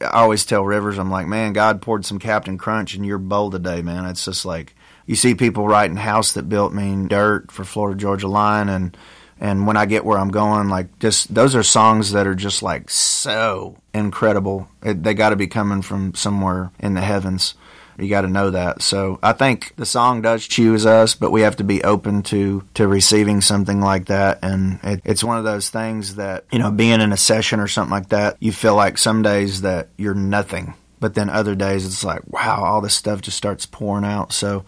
I 0.00 0.20
always 0.22 0.46
tell 0.46 0.64
Rivers, 0.64 0.98
I'm 0.98 1.10
like, 1.10 1.26
man, 1.26 1.52
God 1.52 1.82
poured 1.82 2.06
some 2.06 2.20
Captain 2.20 2.58
Crunch 2.58 2.94
in 2.94 3.02
your 3.02 3.18
bowl 3.18 3.50
today, 3.50 3.82
man. 3.82 4.04
It's 4.04 4.24
just 4.24 4.44
like 4.44 4.76
you 5.06 5.16
see 5.16 5.34
people 5.34 5.66
writing 5.66 5.96
"House 5.96 6.34
That 6.34 6.48
Built 6.48 6.72
Me" 6.72 7.08
dirt 7.08 7.50
for 7.50 7.64
Florida 7.64 7.98
Georgia 7.98 8.28
Line, 8.28 8.68
and 8.68 8.96
and 9.40 9.66
when 9.66 9.76
I 9.76 9.86
get 9.86 10.04
where 10.04 10.18
I'm 10.18 10.30
going, 10.30 10.68
like 10.68 11.00
just 11.00 11.34
those 11.34 11.56
are 11.56 11.64
songs 11.64 12.12
that 12.12 12.28
are 12.28 12.36
just 12.36 12.62
like 12.62 12.88
so 12.88 13.76
incredible. 13.92 14.68
It, 14.80 15.02
they 15.02 15.14
got 15.14 15.30
to 15.30 15.36
be 15.36 15.48
coming 15.48 15.82
from 15.82 16.14
somewhere 16.14 16.70
in 16.78 16.94
the 16.94 17.00
heavens. 17.00 17.56
You 17.98 18.08
got 18.08 18.22
to 18.22 18.28
know 18.28 18.50
that. 18.50 18.82
So 18.82 19.18
I 19.22 19.32
think 19.32 19.74
the 19.76 19.86
song 19.86 20.22
does 20.22 20.46
choose 20.46 20.86
us, 20.86 21.14
but 21.14 21.30
we 21.30 21.42
have 21.42 21.56
to 21.56 21.64
be 21.64 21.82
open 21.82 22.22
to 22.24 22.66
to 22.74 22.88
receiving 22.88 23.40
something 23.40 23.80
like 23.80 24.06
that. 24.06 24.40
And 24.42 24.80
it, 24.82 25.00
it's 25.04 25.24
one 25.24 25.38
of 25.38 25.44
those 25.44 25.70
things 25.70 26.16
that 26.16 26.44
you 26.52 26.58
know, 26.58 26.70
being 26.70 27.00
in 27.00 27.12
a 27.12 27.16
session 27.16 27.60
or 27.60 27.68
something 27.68 27.92
like 27.92 28.08
that, 28.08 28.36
you 28.40 28.52
feel 28.52 28.74
like 28.74 28.98
some 28.98 29.22
days 29.22 29.62
that 29.62 29.88
you're 29.96 30.14
nothing, 30.14 30.74
but 31.00 31.14
then 31.14 31.30
other 31.30 31.54
days 31.54 31.86
it's 31.86 32.04
like, 32.04 32.22
wow, 32.28 32.64
all 32.64 32.80
this 32.80 32.94
stuff 32.94 33.20
just 33.20 33.36
starts 33.36 33.66
pouring 33.66 34.04
out. 34.04 34.32
So. 34.32 34.64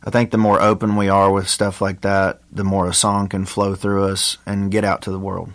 I 0.00 0.10
think 0.10 0.30
the 0.30 0.38
more 0.38 0.62
open 0.62 0.94
we 0.94 1.08
are 1.08 1.30
with 1.30 1.48
stuff 1.48 1.80
like 1.80 2.02
that, 2.02 2.40
the 2.52 2.62
more 2.62 2.88
a 2.88 2.94
song 2.94 3.28
can 3.28 3.44
flow 3.44 3.74
through 3.74 4.04
us 4.04 4.38
and 4.46 4.70
get 4.70 4.84
out 4.84 5.02
to 5.02 5.10
the 5.10 5.18
world. 5.18 5.52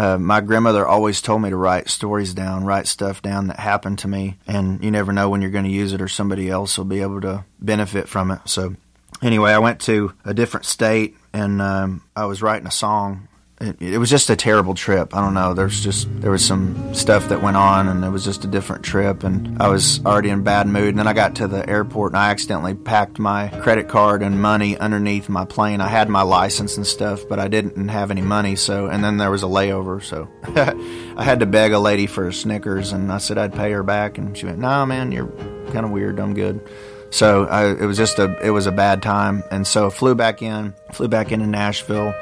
Uh, 0.00 0.16
my 0.16 0.40
grandmother 0.40 0.86
always 0.86 1.20
told 1.20 1.42
me 1.42 1.50
to 1.50 1.56
write 1.56 1.90
stories 1.90 2.32
down, 2.32 2.64
write 2.64 2.86
stuff 2.86 3.20
down 3.20 3.48
that 3.48 3.60
happened 3.60 3.98
to 3.98 4.08
me, 4.08 4.38
and 4.46 4.82
you 4.82 4.90
never 4.90 5.12
know 5.12 5.28
when 5.28 5.42
you're 5.42 5.50
going 5.50 5.66
to 5.66 5.70
use 5.70 5.92
it 5.92 6.00
or 6.00 6.08
somebody 6.08 6.48
else 6.48 6.78
will 6.78 6.86
be 6.86 7.02
able 7.02 7.20
to 7.20 7.44
benefit 7.60 8.08
from 8.08 8.30
it. 8.30 8.40
So, 8.46 8.76
anyway, 9.20 9.52
I 9.52 9.58
went 9.58 9.78
to 9.82 10.14
a 10.24 10.32
different 10.32 10.64
state 10.64 11.18
and 11.34 11.60
um, 11.60 12.02
I 12.16 12.24
was 12.24 12.40
writing 12.40 12.66
a 12.66 12.70
song. 12.70 13.28
It, 13.60 13.82
it 13.82 13.98
was 13.98 14.08
just 14.08 14.30
a 14.30 14.36
terrible 14.36 14.74
trip. 14.74 15.14
I 15.14 15.20
don't 15.20 15.34
know. 15.34 15.52
There's 15.52 15.82
just 15.82 16.08
there 16.22 16.30
was 16.30 16.44
some 16.44 16.94
stuff 16.94 17.28
that 17.28 17.42
went 17.42 17.58
on, 17.58 17.88
and 17.88 18.02
it 18.02 18.08
was 18.08 18.24
just 18.24 18.44
a 18.44 18.48
different 18.48 18.82
trip. 18.82 19.22
And 19.22 19.60
I 19.60 19.68
was 19.68 20.04
already 20.06 20.30
in 20.30 20.42
bad 20.42 20.66
mood. 20.66 20.88
And 20.88 20.98
then 20.98 21.06
I 21.06 21.12
got 21.12 21.34
to 21.36 21.46
the 21.46 21.68
airport, 21.68 22.12
and 22.12 22.18
I 22.18 22.30
accidentally 22.30 22.74
packed 22.74 23.18
my 23.18 23.48
credit 23.48 23.88
card 23.88 24.22
and 24.22 24.40
money 24.40 24.78
underneath 24.78 25.28
my 25.28 25.44
plane. 25.44 25.82
I 25.82 25.88
had 25.88 26.08
my 26.08 26.22
license 26.22 26.78
and 26.78 26.86
stuff, 26.86 27.28
but 27.28 27.38
I 27.38 27.48
didn't 27.48 27.88
have 27.88 28.10
any 28.10 28.22
money. 28.22 28.56
So, 28.56 28.86
and 28.86 29.04
then 29.04 29.18
there 29.18 29.30
was 29.30 29.42
a 29.42 29.46
layover, 29.46 30.02
so 30.02 30.26
I 31.16 31.22
had 31.22 31.40
to 31.40 31.46
beg 31.46 31.72
a 31.72 31.78
lady 31.78 32.06
for 32.06 32.32
Snickers, 32.32 32.92
and 32.92 33.12
I 33.12 33.18
said 33.18 33.36
I'd 33.36 33.52
pay 33.52 33.70
her 33.72 33.82
back, 33.82 34.16
and 34.16 34.36
she 34.36 34.46
went, 34.46 34.58
"No, 34.58 34.86
man, 34.86 35.12
you're 35.12 35.28
kind 35.72 35.84
of 35.84 35.90
weird. 35.90 36.18
I'm 36.18 36.32
good." 36.32 36.66
So 37.10 37.44
I, 37.46 37.72
it 37.72 37.86
was 37.86 37.98
just 37.98 38.18
a 38.18 38.38
it 38.42 38.50
was 38.50 38.66
a 38.66 38.72
bad 38.72 39.02
time, 39.02 39.42
and 39.50 39.66
so 39.66 39.88
I 39.88 39.90
flew 39.90 40.14
back 40.14 40.40
in, 40.42 40.74
flew 40.92 41.08
back 41.08 41.32
into 41.32 41.46
Nashville, 41.46 42.14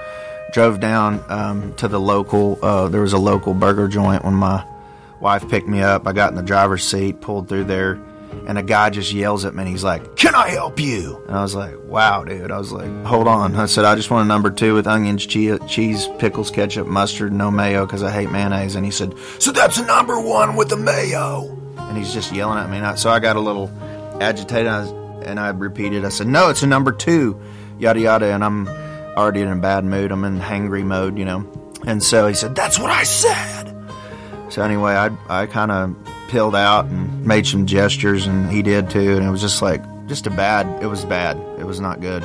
drove 0.53 0.81
down 0.81 1.23
um, 1.29 1.75
to 1.75 1.89
the 1.89 2.01
local. 2.01 2.59
Uh, 2.63 2.89
there 2.89 3.01
was 3.01 3.13
a 3.13 3.19
local 3.19 3.55
burger 3.55 3.89
joint 3.89 4.25
when 4.25 4.35
my 4.35 4.65
wife 5.21 5.49
picked 5.49 5.69
me 5.69 5.81
up. 5.83 6.07
I 6.07 6.13
got 6.13 6.31
in 6.31 6.37
the 6.37 6.43
driver's 6.43 6.85
seat, 6.85 7.21
pulled 7.21 7.49
through 7.49 7.65
there, 7.65 7.99
and 8.47 8.59
a 8.59 8.63
guy 8.63 8.91
just 8.91 9.13
yells 9.13 9.45
at 9.45 9.55
me 9.55 9.63
and 9.63 9.69
he's 9.69 9.85
like, 9.85 10.17
Can 10.17 10.35
I 10.35 10.49
help 10.51 10.79
you? 10.81 11.23
And 11.27 11.37
I 11.37 11.43
was 11.43 11.55
like, 11.55 11.75
Wow, 11.85 12.25
dude. 12.25 12.51
I 12.51 12.59
was 12.59 12.73
like, 12.73 12.91
Hold 13.05 13.27
on. 13.27 13.57
I 13.57 13.67
said, 13.67 13.85
I 13.85 13.95
just 13.95 14.11
want 14.11 14.25
a 14.25 14.29
number 14.29 14.51
two 14.51 14.75
with 14.75 14.87
onions, 14.87 15.27
che- 15.27 15.59
cheese, 15.67 16.09
pickles, 16.19 16.51
ketchup, 16.51 16.87
mustard, 16.87 17.33
no 17.33 17.51
mayo 17.51 17.87
because 17.87 18.03
I 18.03 18.11
hate 18.11 18.31
mayonnaise. 18.31 18.75
And 18.75 18.85
he 18.85 18.91
said, 18.91 19.15
So 19.39 19.53
that's 19.53 19.79
a 19.79 19.87
number 19.87 20.21
one 20.21 20.57
with 20.57 20.69
the 20.69 20.77
mayo. 20.77 21.57
And 21.77 21.97
he's 21.97 22.13
just 22.13 22.33
yelling 22.35 22.59
at 22.59 22.71
me. 22.71 22.77
And 22.79 22.87
I, 22.87 22.95
so 22.97 23.11
I 23.11 23.19
got 23.19 23.37
a 23.37 23.41
little 23.41 23.71
agitated 24.21 24.67
and 24.67 24.69
I, 24.69 25.23
and 25.25 25.41
I 25.41 25.49
repeated, 25.51 26.05
I 26.05 26.11
said, 26.11 26.27
No, 26.27 26.51
it's 26.51 26.63
a 26.63 26.67
number 26.67 26.93
two, 26.93 27.41
yada 27.79 28.01
yada. 28.01 28.27
And 28.27 28.45
I'm 28.45 28.67
already 29.19 29.41
in 29.43 29.49
a 29.49 29.57
bad 29.57 29.85
mood. 29.85 30.13
I'm 30.13 30.25
in 30.25 30.39
hangry 30.39 30.85
mode, 30.85 31.19
you 31.19 31.25
know. 31.25 31.47
And 31.87 32.03
so 32.03 32.27
he 32.27 32.35
said, 32.35 32.55
That's 32.55 32.79
what 32.79 32.91
I 32.91 33.03
said. 33.03 33.75
So 34.49 34.63
anyway, 34.63 34.93
I, 34.93 35.11
I 35.29 35.47
kind 35.47 35.71
of 35.71 35.97
peeled 36.29 36.55
out 36.55 36.87
and 36.87 37.27
made 37.27 37.47
some 37.47 37.67
gestures, 37.67 38.27
and 38.27 38.51
he 38.51 38.63
did 38.63 38.91
too. 38.91 39.17
And 39.17 39.27
it 39.27 39.31
was 39.31 39.41
just 39.41 39.61
like, 39.61 39.83
just 40.07 40.27
a 40.27 40.31
bad, 40.31 40.83
it 40.83 40.87
was 40.87 41.05
bad. 41.05 41.37
It 41.59 41.65
was 41.65 41.81
not 41.81 42.01
good. 42.01 42.25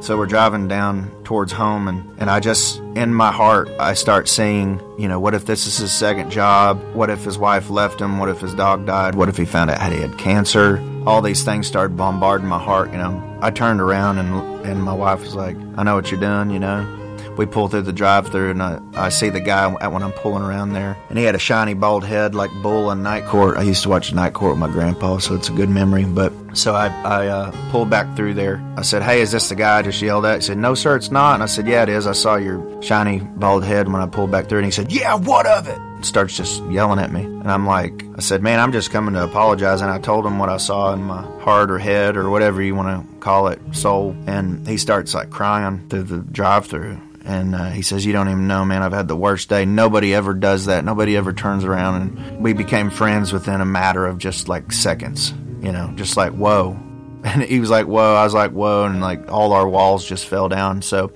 So 0.00 0.16
we're 0.16 0.26
driving 0.26 0.68
down 0.68 1.10
towards 1.24 1.52
home, 1.52 1.88
and, 1.88 2.08
and 2.18 2.30
I 2.30 2.40
just, 2.40 2.78
in 2.94 3.12
my 3.12 3.32
heart, 3.32 3.68
I 3.80 3.94
start 3.94 4.28
seeing, 4.28 4.80
you 4.96 5.08
know, 5.08 5.18
what 5.18 5.34
if 5.34 5.44
this 5.44 5.66
is 5.66 5.76
his 5.76 5.92
second 5.92 6.30
job? 6.30 6.80
What 6.94 7.10
if 7.10 7.24
his 7.24 7.36
wife 7.36 7.68
left 7.68 8.00
him? 8.00 8.18
What 8.18 8.28
if 8.28 8.40
his 8.40 8.54
dog 8.54 8.86
died? 8.86 9.16
What 9.16 9.28
if 9.28 9.36
he 9.36 9.44
found 9.44 9.70
out 9.70 9.92
he 9.92 10.00
had 10.00 10.16
cancer? 10.16 10.78
All 11.08 11.22
these 11.22 11.42
things 11.42 11.66
started 11.66 11.96
bombarding 11.96 12.46
my 12.46 12.58
heart, 12.58 12.92
you 12.92 12.98
know. 12.98 13.38
I 13.40 13.50
turned 13.50 13.80
around, 13.80 14.18
and, 14.18 14.66
and 14.66 14.82
my 14.82 14.92
wife 14.92 15.20
was 15.20 15.34
like, 15.34 15.56
I 15.76 15.82
know 15.82 15.94
what 15.94 16.10
you're 16.10 16.20
doing, 16.20 16.50
you 16.50 16.58
know 16.58 16.97
we 17.38 17.46
pull 17.46 17.68
through 17.68 17.82
the 17.82 17.92
drive-through 17.92 18.50
and 18.50 18.62
I, 18.62 18.80
I 18.94 19.08
see 19.10 19.30
the 19.30 19.40
guy 19.40 19.68
when 19.86 20.02
I'm 20.02 20.12
pulling 20.12 20.42
around 20.42 20.72
there. 20.72 20.96
And 21.08 21.16
he 21.16 21.24
had 21.24 21.36
a 21.36 21.38
shiny 21.38 21.72
bald 21.72 22.04
head 22.04 22.34
like 22.34 22.50
bull 22.62 22.90
in 22.90 23.02
night 23.04 23.26
court. 23.26 23.56
I 23.56 23.62
used 23.62 23.84
to 23.84 23.88
watch 23.88 24.12
night 24.12 24.34
court 24.34 24.52
with 24.52 24.58
my 24.58 24.68
grandpa 24.68 25.18
so 25.18 25.36
it's 25.36 25.48
a 25.48 25.52
good 25.52 25.70
memory. 25.70 26.04
But 26.04 26.32
so 26.54 26.74
I, 26.74 26.88
I 26.88 27.28
uh, 27.28 27.70
pulled 27.70 27.90
back 27.90 28.16
through 28.16 28.34
there. 28.34 28.60
I 28.76 28.82
said 28.82 29.02
hey 29.02 29.20
is 29.20 29.30
this 29.30 29.48
the 29.48 29.54
guy 29.54 29.78
I 29.78 29.82
just 29.82 30.02
yelled 30.02 30.26
at? 30.26 30.36
He 30.36 30.42
said 30.42 30.58
no 30.58 30.74
sir 30.74 30.96
it's 30.96 31.12
not. 31.12 31.34
And 31.34 31.42
I 31.42 31.46
said 31.46 31.68
yeah 31.68 31.84
it 31.84 31.88
is. 31.88 32.08
I 32.08 32.12
saw 32.12 32.34
your 32.34 32.82
shiny 32.82 33.20
bald 33.20 33.64
head 33.64 33.86
when 33.86 34.02
I 34.02 34.06
pulled 34.06 34.32
back 34.32 34.48
through. 34.48 34.58
And 34.58 34.66
he 34.66 34.72
said 34.72 34.90
yeah 34.90 35.14
what 35.14 35.46
of 35.46 35.68
it? 35.68 35.78
Starts 36.04 36.36
just 36.36 36.62
yelling 36.64 36.98
at 36.98 37.12
me. 37.12 37.22
And 37.22 37.50
I'm 37.50 37.66
like 37.66 38.04
I 38.16 38.20
said 38.20 38.42
man 38.42 38.58
I'm 38.58 38.72
just 38.72 38.90
coming 38.90 39.14
to 39.14 39.22
apologize. 39.22 39.80
And 39.80 39.90
I 39.92 40.00
told 40.00 40.26
him 40.26 40.40
what 40.40 40.48
I 40.48 40.56
saw 40.56 40.92
in 40.92 41.04
my 41.04 41.22
heart 41.40 41.70
or 41.70 41.78
head 41.78 42.16
or 42.16 42.30
whatever 42.30 42.60
you 42.60 42.74
want 42.74 43.08
to 43.08 43.18
call 43.20 43.46
it 43.46 43.60
soul. 43.72 44.16
And 44.26 44.66
he 44.66 44.76
starts 44.76 45.14
like 45.14 45.30
crying 45.30 45.88
through 45.88 46.04
the 46.04 46.18
drive 46.18 46.66
through 46.66 46.98
and 47.24 47.54
uh, 47.54 47.70
he 47.70 47.82
says, 47.82 48.06
You 48.06 48.12
don't 48.12 48.28
even 48.28 48.46
know, 48.46 48.64
man. 48.64 48.82
I've 48.82 48.92
had 48.92 49.08
the 49.08 49.16
worst 49.16 49.48
day. 49.48 49.64
Nobody 49.64 50.14
ever 50.14 50.34
does 50.34 50.66
that. 50.66 50.84
Nobody 50.84 51.16
ever 51.16 51.32
turns 51.32 51.64
around. 51.64 52.18
And 52.18 52.40
we 52.40 52.52
became 52.52 52.90
friends 52.90 53.32
within 53.32 53.60
a 53.60 53.66
matter 53.66 54.06
of 54.06 54.18
just 54.18 54.48
like 54.48 54.72
seconds, 54.72 55.32
you 55.60 55.72
know, 55.72 55.92
just 55.96 56.16
like, 56.16 56.32
Whoa. 56.32 56.78
And 57.24 57.42
he 57.42 57.58
was 57.58 57.68
like, 57.68 57.86
Whoa. 57.86 58.14
I 58.14 58.24
was 58.24 58.34
like, 58.34 58.52
Whoa. 58.52 58.84
And 58.84 59.00
like 59.00 59.30
all 59.30 59.52
our 59.52 59.68
walls 59.68 60.06
just 60.06 60.26
fell 60.26 60.48
down. 60.48 60.82
So, 60.82 61.12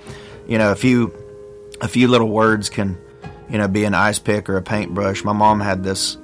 you 0.46 0.58
know, 0.58 0.72
a 0.72 0.76
few, 0.76 1.14
a 1.80 1.88
few 1.88 2.08
little 2.08 2.28
words 2.28 2.68
can, 2.68 2.98
you 3.48 3.58
know, 3.58 3.68
be 3.68 3.84
an 3.84 3.94
ice 3.94 4.18
pick 4.18 4.48
or 4.48 4.56
a 4.56 4.62
paintbrush. 4.62 5.24
My 5.24 5.32
mom 5.32 5.60
had 5.60 5.84
this 5.84 6.18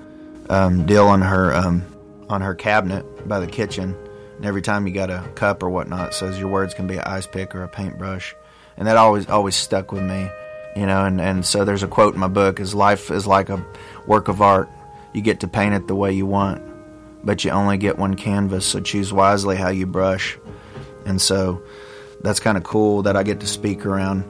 um, 0.51 0.85
deal 0.87 1.07
on 1.07 1.23
her, 1.23 1.55
um, 1.55 1.85
on 2.29 2.41
her 2.41 2.55
cabinet 2.55 3.29
by 3.29 3.38
the 3.38 3.47
kitchen. 3.47 3.97
And 4.37 4.45
every 4.45 4.62
time 4.62 4.87
you 4.87 4.93
got 4.93 5.11
a 5.11 5.29
cup 5.35 5.62
or 5.62 5.71
whatnot, 5.71 6.12
says 6.12 6.38
your 6.38 6.49
words 6.49 6.75
can 6.75 6.87
be 6.87 6.97
an 6.97 7.05
ice 7.05 7.27
pick 7.27 7.55
or 7.55 7.62
a 7.62 7.69
paintbrush 7.69 8.35
and 8.79 8.87
that 8.87 8.97
always 8.97 9.29
always 9.29 9.55
stuck 9.55 9.93
with 9.93 10.03
me 10.03 10.29
you 10.75 10.87
know 10.87 11.05
and, 11.05 11.21
and 11.21 11.45
so 11.45 11.64
there's 11.64 11.83
a 11.83 11.88
quote 11.88 12.14
in 12.14 12.21
my 12.21 12.29
book 12.29 12.61
is 12.61 12.75
life 12.75 13.11
is 13.11 13.27
like 13.27 13.51
a 13.51 13.64
work 14.07 14.29
of 14.29 14.41
art. 14.41 14.71
You 15.12 15.21
get 15.21 15.41
to 15.41 15.49
paint 15.49 15.75
it 15.75 15.87
the 15.88 15.95
way 15.95 16.12
you 16.12 16.25
want 16.25 16.62
but 17.25 17.45
you 17.45 17.51
only 17.51 17.77
get 17.77 17.99
one 17.99 18.14
canvas 18.14 18.64
so 18.64 18.81
choose 18.81 19.12
wisely 19.12 19.57
how 19.57 19.69
you 19.69 19.87
brush. 19.87 20.38
And 21.05 21.21
so 21.21 21.62
that's 22.23 22.41
kind 22.41 22.57
of 22.57 22.64
cool 22.64 23.03
that 23.03 23.17
i 23.17 23.23
get 23.23 23.41
to 23.41 23.47
speak 23.47 23.87
around 23.87 24.25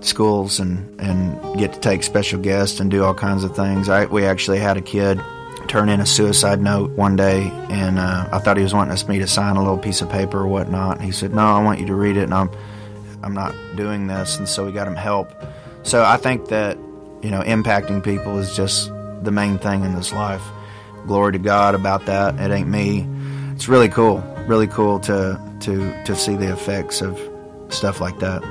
schools 0.00 0.60
and, 0.60 1.00
and 1.00 1.58
get 1.58 1.72
to 1.72 1.80
take 1.80 2.02
special 2.02 2.40
guests 2.40 2.80
and 2.80 2.90
do 2.90 3.02
all 3.02 3.14
kinds 3.14 3.44
of 3.44 3.56
things. 3.56 3.88
I, 3.88 4.04
we 4.04 4.26
actually 4.26 4.58
had 4.58 4.76
a 4.76 4.82
kid 4.82 5.20
turn 5.68 5.88
in 5.88 6.00
a 6.00 6.06
suicide 6.06 6.60
note 6.60 6.90
one 6.90 7.16
day 7.16 7.50
and 7.70 7.98
uh, 7.98 8.28
i 8.30 8.38
thought 8.38 8.56
he 8.56 8.62
was 8.62 8.74
wanting 8.74 8.92
us 8.92 9.08
me 9.08 9.18
to 9.18 9.26
sign 9.26 9.56
a 9.56 9.62
little 9.62 9.78
piece 9.78 10.02
of 10.02 10.10
paper 10.10 10.40
or 10.40 10.46
whatnot 10.46 11.00
he 11.00 11.10
said 11.10 11.32
no 11.32 11.42
i 11.42 11.62
want 11.62 11.80
you 11.80 11.86
to 11.86 11.94
read 11.94 12.18
it 12.18 12.24
and 12.24 12.34
i'm 12.34 12.50
I'm 13.24 13.34
not 13.34 13.54
doing 13.76 14.06
this, 14.06 14.38
and 14.38 14.48
so 14.48 14.66
we 14.66 14.72
got 14.72 14.86
him 14.86 14.96
help. 14.96 15.32
So 15.82 16.04
I 16.04 16.16
think 16.16 16.48
that 16.48 16.76
you 17.22 17.30
know 17.30 17.40
impacting 17.40 18.02
people 18.04 18.38
is 18.38 18.54
just 18.54 18.92
the 19.22 19.30
main 19.30 19.58
thing 19.58 19.84
in 19.84 19.94
this 19.94 20.12
life. 20.12 20.42
Glory 21.06 21.32
to 21.32 21.38
God 21.38 21.74
about 21.74 22.06
that. 22.06 22.38
It 22.38 22.50
ain't 22.50 22.68
me. 22.68 23.08
It's 23.52 23.68
really 23.68 23.88
cool, 23.88 24.18
really 24.46 24.66
cool 24.66 25.00
to 25.00 25.40
to 25.60 26.04
to 26.04 26.14
see 26.16 26.36
the 26.36 26.52
effects 26.52 27.00
of 27.00 27.18
stuff 27.70 28.00
like 28.00 28.18
that. 28.20 28.42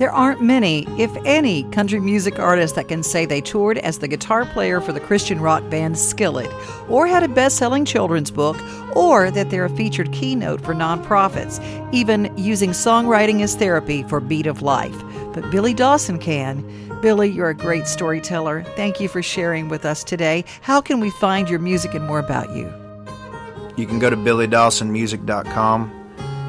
There 0.00 0.10
aren't 0.10 0.40
many, 0.40 0.86
if 0.98 1.14
any, 1.26 1.64
country 1.64 2.00
music 2.00 2.38
artists 2.38 2.74
that 2.76 2.88
can 2.88 3.02
say 3.02 3.26
they 3.26 3.42
toured 3.42 3.76
as 3.76 3.98
the 3.98 4.08
guitar 4.08 4.46
player 4.46 4.80
for 4.80 4.94
the 4.94 4.98
Christian 4.98 5.42
rock 5.42 5.68
band 5.68 5.98
Skillet, 5.98 6.50
or 6.88 7.06
had 7.06 7.22
a 7.22 7.28
best 7.28 7.58
selling 7.58 7.84
children's 7.84 8.30
book, 8.30 8.56
or 8.96 9.30
that 9.30 9.50
they're 9.50 9.66
a 9.66 9.76
featured 9.76 10.10
keynote 10.10 10.62
for 10.62 10.74
nonprofits, 10.74 11.60
even 11.92 12.32
using 12.38 12.70
songwriting 12.70 13.42
as 13.42 13.54
therapy 13.54 14.02
for 14.04 14.20
Beat 14.20 14.46
of 14.46 14.62
Life. 14.62 14.98
But 15.34 15.50
Billy 15.50 15.74
Dawson 15.74 16.18
can. 16.18 16.64
Billy, 17.02 17.28
you're 17.28 17.50
a 17.50 17.54
great 17.54 17.86
storyteller. 17.86 18.62
Thank 18.76 19.00
you 19.00 19.08
for 19.08 19.22
sharing 19.22 19.68
with 19.68 19.84
us 19.84 20.02
today. 20.02 20.46
How 20.62 20.80
can 20.80 21.00
we 21.00 21.10
find 21.10 21.50
your 21.50 21.58
music 21.58 21.92
and 21.92 22.06
more 22.06 22.20
about 22.20 22.56
you? 22.56 22.72
You 23.76 23.86
can 23.86 23.98
go 23.98 24.08
to 24.08 24.16
billydawsonmusic.com 24.16 25.99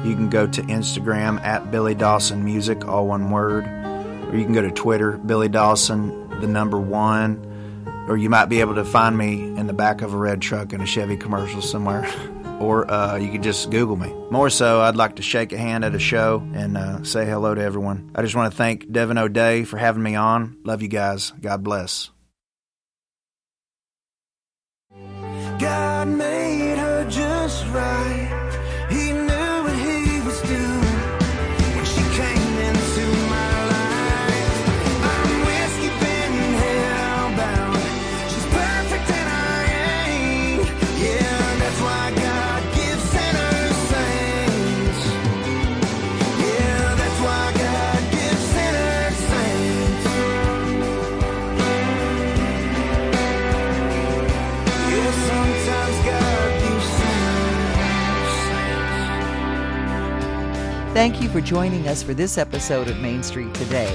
you 0.04 0.14
can 0.14 0.28
go 0.28 0.46
to 0.46 0.62
Instagram 0.62 1.40
at 1.42 1.70
Billy 1.70 1.94
Dawson 1.94 2.44
Music, 2.44 2.86
all 2.86 3.06
one 3.06 3.30
word, 3.30 3.66
or 3.66 4.36
you 4.36 4.44
can 4.44 4.52
go 4.52 4.62
to 4.62 4.70
Twitter, 4.70 5.12
Billy 5.18 5.48
Dawson, 5.48 6.40
the 6.40 6.46
number 6.46 6.78
one, 6.78 8.04
or 8.08 8.16
you 8.16 8.28
might 8.28 8.46
be 8.46 8.60
able 8.60 8.74
to 8.74 8.84
find 8.84 9.16
me 9.16 9.44
in 9.56 9.66
the 9.66 9.72
back 9.72 10.02
of 10.02 10.12
a 10.12 10.16
red 10.16 10.40
truck 10.42 10.72
in 10.72 10.80
a 10.80 10.86
Chevy 10.86 11.16
commercial 11.16 11.62
somewhere. 11.62 12.06
or 12.62 12.88
uh, 12.90 13.16
you 13.16 13.30
could 13.30 13.42
just 13.42 13.70
Google 13.70 13.96
me. 13.96 14.14
More 14.30 14.48
so, 14.48 14.80
I'd 14.80 14.96
like 14.96 15.16
to 15.16 15.22
shake 15.22 15.52
a 15.52 15.58
hand 15.58 15.84
at 15.84 15.94
a 15.94 15.98
show 15.98 16.42
and 16.54 16.78
uh, 16.78 17.02
say 17.02 17.26
hello 17.26 17.54
to 17.54 17.60
everyone. 17.60 18.12
I 18.14 18.22
just 18.22 18.34
want 18.34 18.52
to 18.52 18.56
thank 18.56 18.90
Devin 18.90 19.18
O'Day 19.18 19.64
for 19.64 19.76
having 19.76 20.02
me 20.02 20.14
on. 20.14 20.58
Love 20.64 20.80
you 20.80 20.88
guys. 20.88 21.32
God 21.40 21.62
bless. 21.64 22.10
God 25.58 26.08
for 61.32 61.40
joining 61.40 61.88
us 61.88 62.02
for 62.02 62.12
this 62.12 62.36
episode 62.36 62.88
of 62.88 62.98
Main 62.98 63.22
Street 63.22 63.52
Today. 63.54 63.90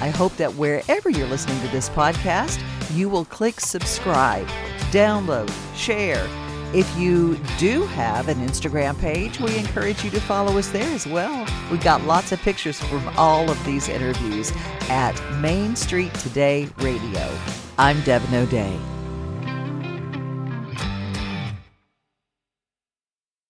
I 0.00 0.10
hope 0.10 0.36
that 0.36 0.52
wherever 0.54 1.08
you're 1.08 1.26
listening 1.26 1.58
to 1.62 1.68
this 1.68 1.88
podcast, 1.88 2.62
you 2.94 3.08
will 3.08 3.24
click 3.24 3.60
subscribe, 3.60 4.46
download, 4.90 5.50
share. 5.74 6.28
If 6.74 6.94
you 6.98 7.38
do 7.58 7.84
have 7.86 8.28
an 8.28 8.36
Instagram 8.46 8.98
page, 9.00 9.40
we 9.40 9.56
encourage 9.56 10.04
you 10.04 10.10
to 10.10 10.20
follow 10.20 10.58
us 10.58 10.68
there 10.68 10.94
as 10.94 11.06
well. 11.06 11.46
We've 11.70 11.82
got 11.82 12.02
lots 12.02 12.30
of 12.30 12.40
pictures 12.40 12.78
from 12.78 13.08
all 13.16 13.50
of 13.50 13.64
these 13.64 13.88
interviews 13.88 14.52
at 14.90 15.18
Main 15.40 15.76
Street 15.76 16.12
Today 16.14 16.68
Radio. 16.76 17.26
I'm 17.78 18.02
Devin 18.02 18.34
O'Day. 18.34 18.78